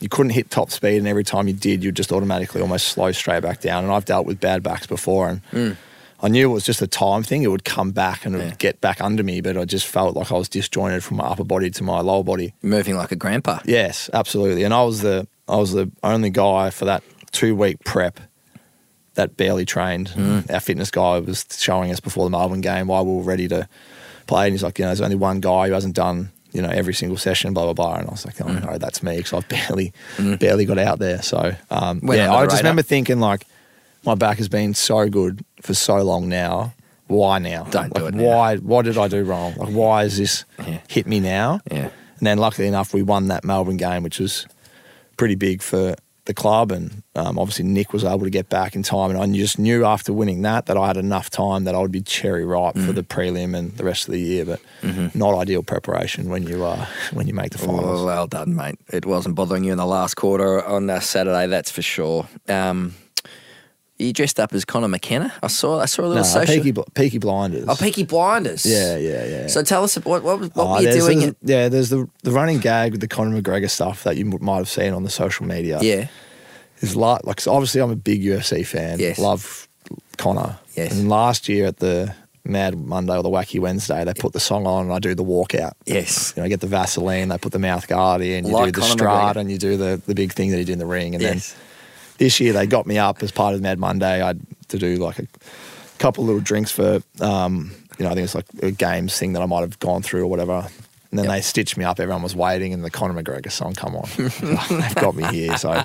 [0.00, 3.10] You couldn't hit top speed, and every time you did, you'd just automatically almost slow
[3.12, 3.84] straight back down.
[3.84, 5.76] And I've dealt with bad backs before, and mm.
[6.22, 7.42] I knew it was just a time thing.
[7.42, 8.44] It would come back and it Yeah.
[8.46, 11.24] would get back under me, but I just felt like I was disjointed from my
[11.24, 12.54] upper body to my lower body.
[12.62, 13.58] Moving like a grandpa.
[13.64, 14.64] Yes, absolutely.
[14.64, 18.20] And I was the I was the only guy for that two week prep
[19.14, 20.08] that barely trained.
[20.10, 20.52] Mm.
[20.52, 23.68] Our fitness guy was showing us before the Melbourne game why we were ready to
[24.26, 26.70] play, and he's like, you know, there's only one guy who hasn't done you know
[26.70, 27.94] every single session, blah blah blah.
[27.96, 29.92] And I was like, oh no, that's me because I've barely
[30.38, 31.22] barely got out there.
[31.22, 32.58] So um, yeah, I just radar.
[32.58, 33.46] remember thinking like,
[34.04, 36.72] my back has been so good for so long now.
[37.06, 37.64] Why now?
[37.64, 38.22] Don't do it now.
[38.22, 38.56] Why?
[38.56, 39.54] What did I do wrong?
[39.56, 40.80] Like, why is this Yeah.
[40.88, 41.60] hit me now?
[41.70, 41.88] Yeah.
[42.18, 44.46] And then luckily enough, we won that Melbourne game, which was
[45.16, 45.94] pretty big for
[46.28, 46.70] the club.
[46.70, 49.10] And um, obviously, Nick was able to get back in time.
[49.10, 51.90] And I just knew after winning that that I had enough time that I would
[51.90, 52.86] be cherry ripe Mm.
[52.86, 54.44] for the prelim and the rest of the year.
[54.44, 55.18] But Mm-hmm.
[55.18, 57.84] not ideal preparation when you uh, when you make the finals.
[57.84, 58.78] Well, well done, mate.
[58.92, 62.28] It wasn't bothering you in the last quarter on uh, Saturday, that's for sure.
[62.48, 62.94] Um,
[63.98, 65.32] you dressed up as Conor McKenna.
[65.42, 65.80] I saw.
[65.80, 66.54] I saw a little No, social.
[66.54, 67.64] Peaky, Bl- Peaky Blinders.
[67.68, 68.64] oh, Peaky Blinders.
[68.64, 69.46] Yeah, yeah, yeah.
[69.48, 71.18] So tell us what what, what Oh, were you doing?
[71.20, 74.38] there's- yeah, there's the the running gag with the Conor McGregor stuff that you m-
[74.44, 75.78] might have seen on the social media.
[75.82, 76.06] yeah,
[76.80, 78.98] is like, like so obviously I'm a big UFC fan.
[79.00, 79.18] Yes.
[79.18, 79.68] Love
[80.16, 80.58] Conor.
[80.76, 80.92] Yes.
[80.92, 84.66] And last year at the Mad Monday or the Wacky Wednesday, they put the song
[84.66, 85.72] on and I do the walkout.
[85.86, 88.66] yes, You know, I get the Vaseline, they put the mouth guard in, you Like
[88.66, 89.40] do the Conor strut, McGregor.
[89.40, 91.14] and you do the, the big thing that you do in the ring.
[91.14, 91.52] And yes.
[91.52, 91.58] then
[92.18, 94.20] this year they got me up as part of Mad Monday.
[94.22, 95.26] I had to do like a
[95.98, 99.42] couple little drinks for, um, you know, I think it's like a games thing that
[99.42, 100.68] I might have gone through or whatever.
[101.10, 101.34] And then Yep.
[101.36, 101.98] they stitched me up.
[102.00, 104.06] Everyone was waiting, and the Conor McGregor song come on.
[104.18, 105.82] They've got me here, so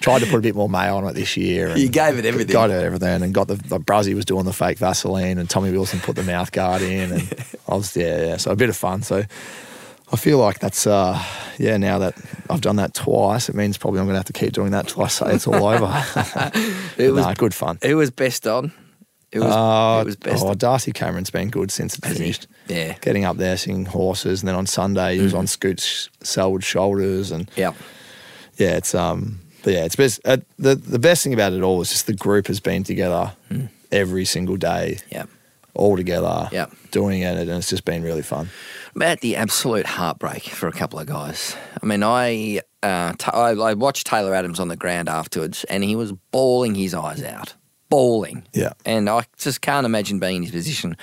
[0.00, 1.68] tried to put a bit more mayo on it this year.
[1.68, 2.52] And You gave it everything.
[2.52, 5.70] Got it everything, and got the, the Bruzzy was doing the fake Vaseline, and Tommy
[5.70, 7.32] Wilson put the mouth guard in, and
[7.68, 8.36] I was yeah, yeah.
[8.38, 9.02] So a bit of fun.
[9.02, 9.22] So
[10.12, 11.22] I feel like that's uh,
[11.58, 11.76] yeah.
[11.76, 12.14] Now that
[12.48, 14.88] I've done that twice, it means probably I'm going to have to keep doing that
[14.88, 15.86] till I say it's all over.
[16.98, 17.78] It was nah, good fun.
[17.82, 18.72] It was best on?
[19.32, 19.52] It was.
[19.52, 20.44] Uh, it was best.
[20.44, 20.54] oh.
[20.54, 22.46] Darcy Cameron's been good since it finished.
[22.68, 22.94] Yeah.
[23.00, 27.30] Getting up there, seeing horses, and then on Sunday he was on Scoot's Selwood shoulders,
[27.30, 27.72] and Yeah.
[28.56, 30.20] yeah, it's um, but yeah, it's best.
[30.24, 33.32] Uh, the the best thing about it all is just the group has been together
[33.92, 34.98] every single day.
[35.10, 35.26] Yeah.
[35.74, 36.66] All together, Yeah.
[36.90, 38.50] doing it, and it's just been really fun.
[38.96, 41.54] About the absolute heartbreak for a couple of guys.
[41.82, 45.84] I mean, I, uh, t- I I watched Taylor Adams on the ground afterwards, and
[45.84, 47.54] he was bawling his eyes out,
[47.88, 48.42] bawling.
[48.52, 48.72] Yeah.
[48.84, 50.96] And I just can't imagine being in his position.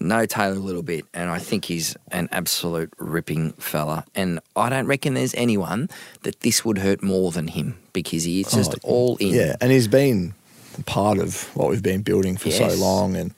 [0.00, 4.04] I know Taylor a little bit, and I think he's an absolute ripping fella.
[4.14, 5.88] And I don't reckon there's anyone
[6.22, 9.34] that this would hurt more than him because he's just Oh, all in.
[9.34, 10.34] Yeah, and he's been
[10.86, 12.74] part of what we've been building for Yes.
[12.74, 13.34] so long, and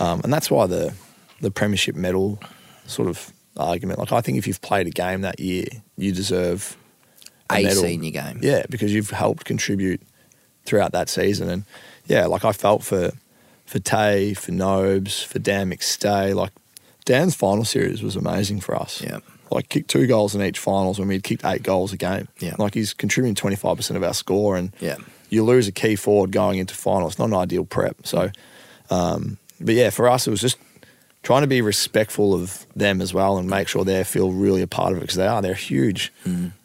[0.00, 0.94] um, and that's why the
[1.40, 2.38] the premiership medal
[2.86, 3.98] sort of argument.
[3.98, 5.66] Like I think if you've played a game that year,
[5.96, 6.76] you deserve
[7.50, 8.38] a, A senior game.
[8.42, 10.00] Yeah, because you've helped contribute
[10.64, 11.64] throughout that season, and
[12.06, 13.12] yeah, like I felt for
[13.66, 16.34] for Tay, for Nobes, for Dan McStay.
[16.34, 16.52] Like
[17.04, 19.02] Dan's final series was amazing for us.
[19.02, 19.18] Yeah.
[19.50, 22.28] Like kicked two goals in each finals when we'd kicked eight goals a game.
[22.40, 22.54] Yeah.
[22.58, 24.96] Like he's contributing twenty five percent of our score and Yeah.
[25.28, 27.12] you lose a key forward going into finals.
[27.12, 28.06] It's not an ideal prep.
[28.06, 28.30] So,
[28.90, 30.58] um, but yeah, for us, it was just
[31.22, 34.66] trying to be respectful of them as well and make sure they feel really a
[34.66, 35.40] part of it because they are.
[35.40, 36.12] They're a huge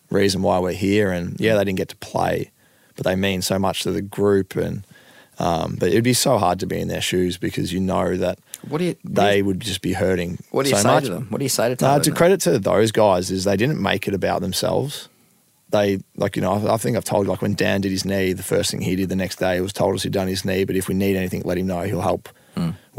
[0.10, 1.12] reason why we're here.
[1.12, 2.52] And yeah, they didn't get to play,
[2.96, 4.56] but they mean so much to the group.
[4.56, 4.84] And
[5.38, 8.40] um, but it'd be so hard to be in their shoes because you know that
[8.68, 8.96] What do you?
[9.06, 10.40] they would just be hurting.
[10.52, 11.04] What do you so say much.
[11.06, 11.28] to them?
[11.30, 12.04] What do you say to No, Taylor?
[12.04, 15.08] to credit to those guys is they didn't make it about themselves.
[15.70, 18.04] They like you know I I think I've told you like when Dan did his
[18.04, 20.44] knee, the first thing he did the next day was told us he'd done his
[20.44, 21.82] knee, but if we need anything, let him know.
[21.84, 22.28] He'll help.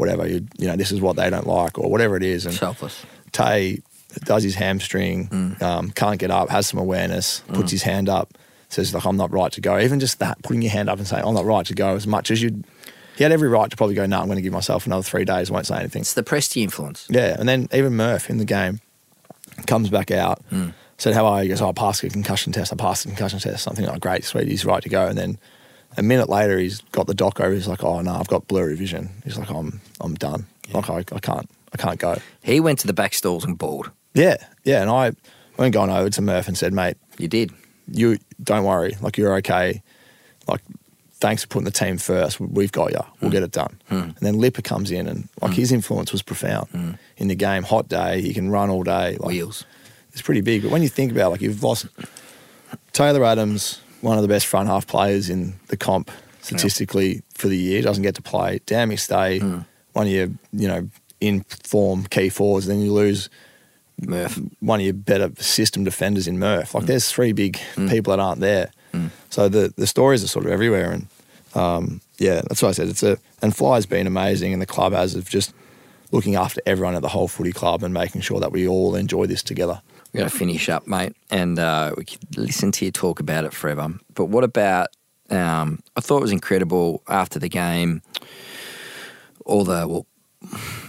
[0.01, 2.47] Whatever you you know, this is what they don't like or whatever it is.
[2.47, 3.05] And Selfless.
[3.31, 3.83] Tay
[4.23, 5.61] does his hamstring, mm.
[5.61, 7.71] um, can't get up, has some awareness, puts mm.
[7.71, 8.33] his hand up,
[8.69, 9.79] says like I'm not right to go.
[9.79, 12.07] Even just that, putting your hand up and saying I'm not right to go, as
[12.07, 12.63] much as you,
[13.15, 14.07] he had every right to probably go.
[14.07, 15.51] No, I'm going to give myself another three days.
[15.51, 16.01] Won't say anything.
[16.01, 17.05] It's the Presti influence.
[17.11, 18.81] Yeah, and then even Murph in the game
[19.67, 20.73] comes back out, mm.
[20.97, 22.73] said, "How are you?" He goes, "Oh, I passed a concussion test.
[22.73, 25.37] I passed a concussion test." Something like, "Great, sweet, he's right to go." And then
[25.97, 27.53] a minute later, he's got the doc over.
[27.53, 30.45] He's like, "Oh no, I've got blurry vision." He's like, "I'm, I'm done.
[30.73, 33.91] Like, I, I can't, I can't go." He went to the back stalls and bawled.
[34.13, 34.81] Yeah, yeah.
[34.81, 35.11] And I
[35.57, 37.51] went going over to Murph and said, "Mate, You did.
[37.87, 38.95] you don't worry.
[39.01, 39.81] Like, you're okay.
[40.47, 40.61] Like."
[41.19, 42.39] Thanks for putting the team first.
[42.39, 42.99] We've got you.
[43.19, 43.33] We'll hmm.
[43.33, 43.79] get it done.
[43.89, 43.95] Hmm.
[43.95, 45.55] And then Lipper comes in, and like hmm.
[45.57, 47.61] his influence was profound in the game.
[47.61, 49.17] Hot day, he can run all day.
[49.19, 49.63] Like, Wheels.
[50.13, 50.63] it's pretty big.
[50.63, 51.85] But when you think about it, like you've lost
[52.93, 57.57] Taylor Adams, one of the best front half players in the comp statistically for the
[57.57, 58.59] year, doesn't get to play.
[58.65, 59.59] Dan McStay, Hmm.
[59.93, 60.89] one of your, you know,
[61.19, 63.29] in form key forwards, then you lose
[63.99, 64.39] Murph.
[64.59, 66.71] one of your better system defenders in Murph.
[66.71, 66.79] Hmm.
[66.79, 68.71] Like there's three big people that aren't there.
[69.29, 71.07] So the the stories are sort of everywhere and
[71.55, 72.89] um, yeah, that's what I said.
[72.89, 75.53] It's a and Fly's been amazing and the club has of just
[76.11, 79.25] looking after everyone at the whole footy club and making sure that we all enjoy
[79.25, 79.81] this together.
[80.13, 83.45] We're going to finish up, mate, and uh, we could listen to you talk about
[83.45, 83.93] it forever.
[84.13, 84.89] But what about?
[85.29, 88.01] Um, I thought it was incredible after the game.
[89.45, 90.05] All the well,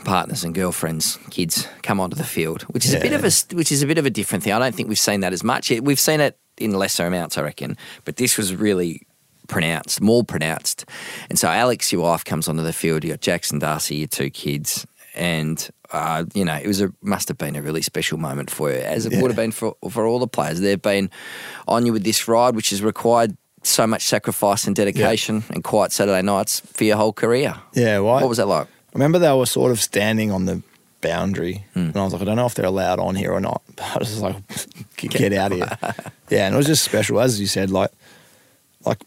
[0.04, 3.70] partners and girlfriends, kids come onto the field, which is a bit of a which
[3.70, 4.52] is a bit of a different thing.
[4.52, 5.70] I don't think we've seen that as much.
[5.70, 9.06] We've seen it in lesser amounts, I reckon, but this was really
[9.48, 10.84] pronounced, more pronounced.
[11.28, 13.04] And so Alex, your wife, comes onto the field.
[13.04, 17.28] You got Jackson Darcy, your two kids, and uh, you know it was a must
[17.28, 20.06] have been a really special moment for you, as it would have been for for
[20.06, 20.60] all the players.
[20.60, 21.10] They've been
[21.68, 25.92] on you with this ride, which has required so much sacrifice and dedication and quiet
[25.92, 27.54] Saturday nights for your whole career.
[27.74, 28.66] Yeah, What was that like?
[28.66, 30.62] I remember they were sort of standing on the
[31.00, 31.78] boundary, Hmm.
[31.80, 33.62] and I was like, I don't know if they're allowed on here or not.
[33.76, 34.36] But I was just like,
[34.96, 35.78] get, get out of here.
[36.30, 37.70] yeah, and it was just special, as you said.
[37.70, 37.90] Like,
[38.84, 38.98] like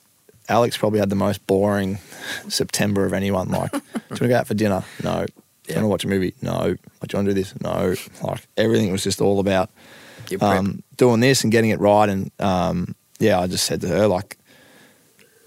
[0.48, 2.00] Alex probably had the most boring
[2.48, 3.50] September of anyone.
[3.50, 4.84] Like, do you want to go out for dinner?
[5.04, 5.26] No.
[5.68, 5.84] Do you Yeah.
[5.84, 6.34] want to watch a movie?
[6.42, 6.52] No.
[6.52, 6.78] Like, do
[7.14, 7.54] you want to do this?
[7.62, 7.96] No.
[8.24, 9.70] Like everything was just all about
[10.42, 12.08] um, doing this and getting it right.
[12.10, 14.38] And um, yeah, I just said to her, like,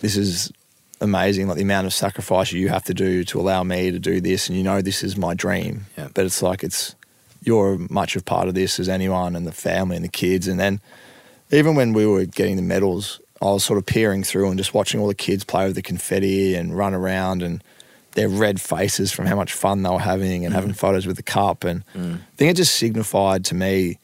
[0.01, 0.53] this is
[1.01, 4.21] amazing, like the amount of sacrifice you have to do to allow me to do
[4.21, 4.49] this.
[4.49, 5.87] And you know, this is my dream.
[5.97, 6.09] Yeah.
[6.15, 6.95] But it's like, it's,
[7.45, 10.49] you're much of part of this as anyone and the family and the kids.
[10.49, 10.81] And then
[11.53, 14.75] even when we were getting the medals, I was sort of peering through and just
[14.75, 17.63] watching all the kids play with the confetti and run around and
[18.13, 20.57] their red faces from how much fun they were having and mm.
[20.57, 21.65] having photos with the cup.
[21.65, 22.17] And mm.
[22.17, 23.99] I think it just signified to me,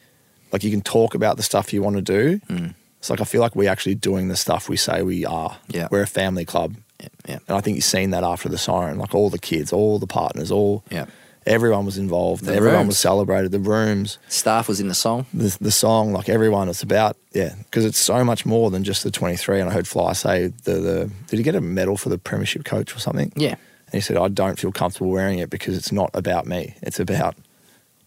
[0.52, 2.38] like you can talk about the stuff you want to do.
[2.48, 2.74] Mm.
[2.98, 5.58] It's like I feel like we're actually doing the stuff we say we are.
[5.68, 5.88] Yeah.
[5.90, 6.76] We're a family club.
[7.00, 9.72] yeah, yeah, And I think you've seen that after the siren, like all the kids,
[9.72, 11.06] all the partners, all yeah.
[11.44, 12.44] everyone was involved.
[12.44, 12.88] The everyone rooms.
[12.88, 13.52] was celebrated.
[13.52, 15.26] The rooms, Staff was in the song.
[15.34, 19.02] the, the song, like everyone, it's about yeah, because it's so much more than just
[19.02, 19.60] the twenty three.
[19.60, 22.64] And I heard Fly say the the did he get a medal for the premiership
[22.64, 23.32] coach or something?
[23.36, 23.56] Yeah.
[23.94, 26.74] And he said I don't feel comfortable wearing it because it's not about me.
[26.82, 27.36] It's about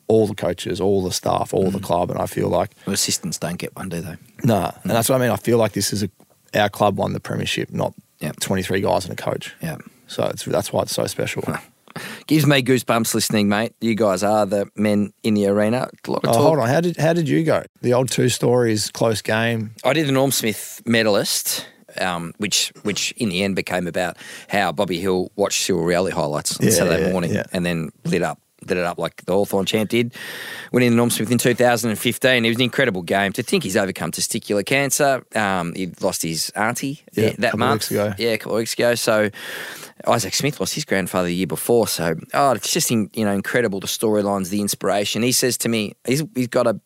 [0.10, 1.72] all the coaches, all the staff, all Mm.
[1.72, 4.18] the club, and I feel like Well, assistants don't get one, do they?
[4.44, 5.32] nah, and that's what I mean.
[5.32, 6.10] I feel like this is a
[6.54, 7.94] our club won the premiership, not
[8.42, 9.56] twenty three guys and a coach.
[9.64, 9.78] Yeah.
[10.08, 11.44] So it's, that's why it's so special.
[12.28, 13.74] gives me goosebumps listening, mate.
[13.80, 15.88] You guys are the men in the arena.
[16.06, 16.42] A lot of Oh, talk.
[16.42, 16.68] hold on.
[16.68, 17.64] How did how did you go?
[17.82, 19.72] The old two stories, close game.
[19.86, 21.66] I did the Norm Smith medalist,
[22.02, 24.18] um, which which in the end became about
[24.48, 27.44] how Bobby Hill watched Cyril Rioli highlights on Yeah, Saturday yeah, morning yeah.
[27.54, 28.40] and then lit up.
[28.68, 30.16] Lit it up like the Hawthorn chant did,
[30.72, 32.44] winning the Norm Smith in 2015.
[32.44, 33.32] It was an incredible game.
[33.34, 35.24] To think he's overcome testicular cancer.
[35.36, 37.92] Um, he lost his auntie Yeah, that month.
[37.92, 38.96] Yeah, a couple of weeks ago.
[38.96, 39.30] So
[40.08, 41.88] Isaac Smith lost his grandfather the year before.
[41.88, 45.22] So oh, it's just in, you know incredible the storylines, the inspiration.
[45.22, 46.80] He says to me, he's, he's got a.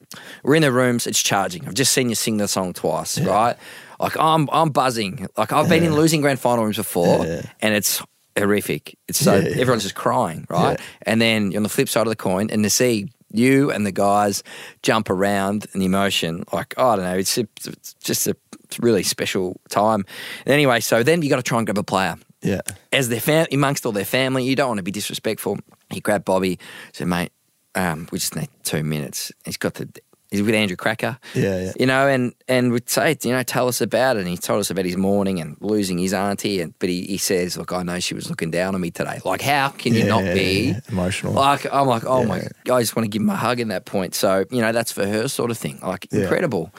[0.43, 1.07] We're in the rooms.
[1.07, 1.65] It's charging.
[1.65, 3.55] I've just seen you sing the song twice, right?
[4.01, 5.27] Like I'm I'm buzzing.
[5.37, 7.25] Like I've been in losing grand final rooms before,
[7.61, 8.01] and it's
[8.37, 8.97] horrific.
[9.07, 10.79] It's so everyone's just crying, right?
[11.03, 13.91] And then on the flip side of the coin, and to see you and the
[13.93, 14.43] guys
[14.83, 18.35] jump around and the emotion, like I don't know, it's, it's just a
[18.79, 20.05] really special time.
[20.45, 22.61] And anyway, so then you got to try and grab a player Yeah.
[22.91, 25.59] as their fam- amongst all their family, you don't want to be disrespectful.
[25.89, 26.57] He grabbed Bobby,
[26.93, 27.31] said, "Mate,
[27.75, 29.87] um, we just need two minutes." He's got the.
[30.31, 31.17] He's with Andrew Krakouer.
[31.35, 31.73] Yeah, yeah.
[31.77, 34.21] You know, and and we'd say, you know, tell us about it.
[34.21, 36.61] And he told us about his morning and losing his auntie.
[36.61, 39.19] And but he, he says, look, I know she was looking down on me today.
[39.25, 40.79] Like, how can you Yeah, not be yeah.
[40.89, 41.33] Emotional.
[41.33, 43.83] Like, I'm like, oh my, I just want to give him a hug in that
[43.83, 44.15] point.
[44.15, 45.79] So you know, that's for her sort of thing.
[45.83, 46.73] Like, incredible.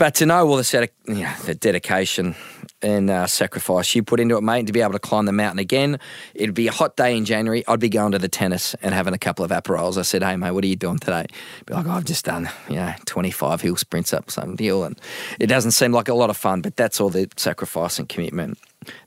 [0.00, 2.34] But to know all the, sedi- you know, the dedication
[2.80, 5.32] and uh, sacrifice you put into it, mate, and to be able to climb the
[5.32, 6.00] mountain again,
[6.34, 7.62] it'd be a hot day in January.
[7.68, 9.98] I'd be going to the tennis and having a couple of aperols.
[9.98, 11.26] I said, hey, mate, what are you doing today?
[11.66, 14.84] Be like, oh, I've just done, you know, 25 hill sprints up some deal.
[14.84, 14.98] And
[15.38, 18.56] it doesn't seem like a lot of fun, but that's all the sacrifice and commitment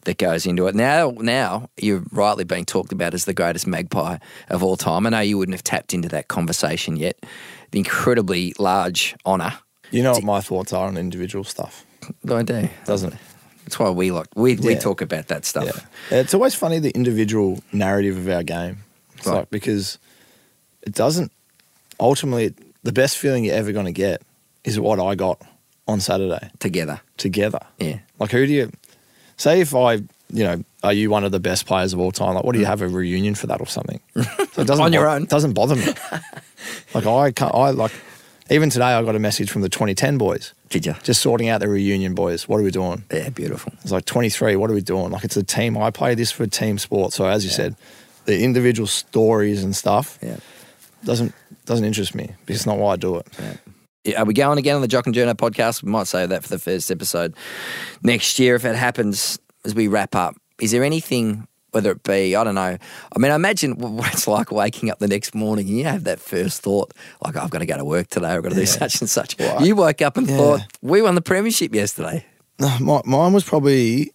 [0.03, 0.75] that goes into it.
[0.75, 4.19] Now, now you're rightly being talked about as the greatest magpie
[4.51, 5.07] of all time.
[5.07, 7.17] I know you wouldn't have tapped into that conversation yet.
[7.71, 9.53] The incredibly large honour.
[9.93, 11.85] You know what my thoughts are on individual stuff.
[12.29, 12.69] I do.
[12.85, 13.19] Doesn't it?
[13.63, 14.79] That's why we like we, we Yeah.
[14.79, 15.87] talk about that stuff.
[16.11, 16.19] Yeah.
[16.19, 18.79] It's always funny the individual narrative of our game.
[19.17, 19.35] It's Right.
[19.37, 19.97] like because
[20.81, 21.31] it doesn't
[21.99, 24.21] ultimately the best feeling you're ever going to get
[24.65, 25.41] is what I got
[25.87, 26.99] on Saturday Together.
[27.17, 27.59] together.
[27.79, 27.99] Yeah.
[28.19, 28.71] Like who do you
[29.37, 29.93] say if I
[30.31, 32.35] you know are you one of the best players of all time?
[32.35, 34.01] Like what do you have a reunion for that or something?
[34.53, 34.85] So it doesn't Mm.
[34.85, 35.23] On your bo- own.
[35.23, 35.85] It doesn't bother me.
[36.93, 37.55] like I can't.
[37.55, 37.91] I like
[38.49, 40.95] even today I got a message from the 2010 boys Did you?
[41.03, 42.47] just sorting out the reunion boys.
[42.47, 43.03] What are we doing?
[43.11, 43.73] Yeah, beautiful.
[43.81, 44.55] It's like 23.
[44.55, 45.11] What are we doing?
[45.11, 45.77] Like it's a team.
[45.77, 47.13] I play this for a team sport.
[47.13, 47.75] So as you said,
[48.25, 50.37] the individual stories and stuff Yeah.
[51.03, 51.33] doesn't
[51.65, 53.27] doesn't interest me because it's not why I do it.
[54.03, 55.81] Yeah, Are we going again on the Jock and Journo podcast?
[55.81, 57.35] We might save that for the first episode
[58.03, 60.35] next year if it happens as we wrap up.
[60.59, 64.27] Is there anything, whether it be, I don't know, I mean, I imagine what it's
[64.27, 66.93] like waking up the next morning and you have that first thought,
[67.23, 69.35] like, I've got to go to work today, I've got to do such and such.
[69.61, 70.37] You woke up and yeah.
[70.37, 72.25] thought, we won the premiership yesterday.
[72.79, 74.13] My, mine was probably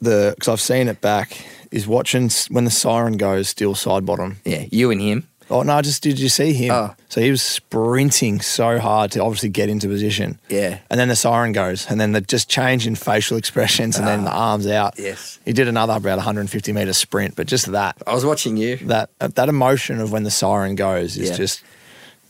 [0.00, 1.36] the because I've seen it back
[1.70, 4.36] is watching when the siren goes Steele Sidebottom.
[4.44, 5.28] Yeah, you and him.
[5.50, 5.82] Oh no!
[5.82, 6.70] Just did you see him?
[6.72, 6.94] Oh.
[7.08, 10.38] So he was sprinting so hard to obviously get into position.
[10.48, 10.78] Yeah.
[10.88, 14.24] And then the siren goes, and then the just change in facial expressions, and then
[14.24, 14.94] the arms out.
[14.98, 15.02] Ah.
[15.02, 15.38] Yes.
[15.44, 18.76] He did another about 150 meter sprint, but just that I was watching you.
[18.86, 21.36] that that emotion of when the siren goes is Yeah.
[21.36, 21.64] just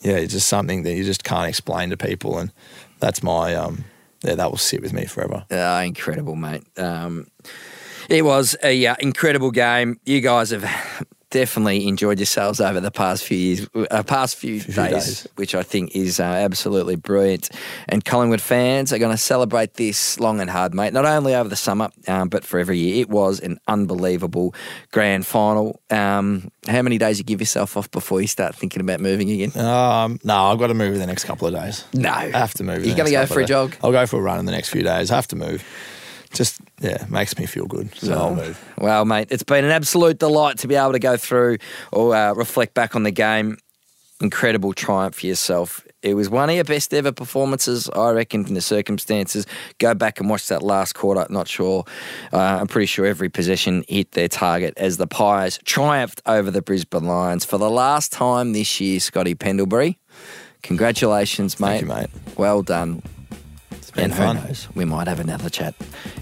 [0.03, 2.51] yeah, it's just something that you just can't explain to people, and
[3.01, 3.85] that's my um
[4.25, 5.45] yeah that will sit with me forever.
[5.51, 6.63] Uh, incredible, mate.
[6.79, 7.27] Um,
[8.09, 10.01] it was a uh, incredible game.
[10.07, 10.65] You guys have
[11.31, 15.29] definitely enjoyed yourselves over the past few years, uh, past few, days, days.
[15.37, 17.51] which I think is uh, absolutely brilliant.
[17.89, 20.93] And Collingwood fans are going to celebrate this long and hard, mate.
[20.93, 23.01] Not only over the summer, um, but for every year.
[23.01, 24.55] It was an unbelievable
[24.93, 25.81] grand final.
[25.91, 29.57] Um, how many days you give yourself off before you start thinking about moving again?
[29.57, 31.85] Um, no, I've got to move in the next couple of days.
[31.95, 32.85] No, I have to move.
[32.85, 33.77] You the going to go for a jog?
[33.83, 35.11] I'll go for a run in the next few days.
[35.11, 35.65] I have to move.
[36.33, 37.95] Just yeah, makes me feel good.
[37.97, 38.73] So I'll move.
[38.79, 41.59] Well, mate, it's been an absolute delight to be able to go through
[41.93, 43.59] or uh, reflect back on the game.
[44.21, 45.85] Incredible triumph for yourself.
[46.03, 49.47] It was one of your best ever performances, I reckon, from the circumstances.
[49.79, 51.27] Go back and watch that last quarter.
[51.29, 51.85] Not sure.
[52.33, 56.63] Uh, I'm pretty sure every possession hit their target as the Pies triumphed over the
[56.63, 59.99] Brisbane Lions for the last time this year, Scotty Pendlebury.
[60.63, 61.81] Congratulations, mate.
[61.81, 62.11] Thank you, mate.
[62.39, 63.03] Well done.
[63.91, 64.37] It's been and fun.
[64.37, 65.75] who knows, we might have another chat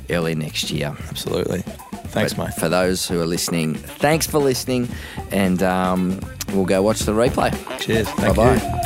[0.09, 0.97] early next year.
[1.11, 1.61] Absolutely.
[2.09, 2.55] Thanks, But mate.
[2.55, 4.89] For those who are listening, thanks for listening,
[5.31, 6.19] and um,
[6.55, 7.53] we'll go watch the replay.
[7.79, 8.09] Cheers.
[8.09, 8.57] Thank Bye-bye.
[8.57, 8.79] you.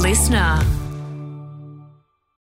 [0.00, 0.60] Listener.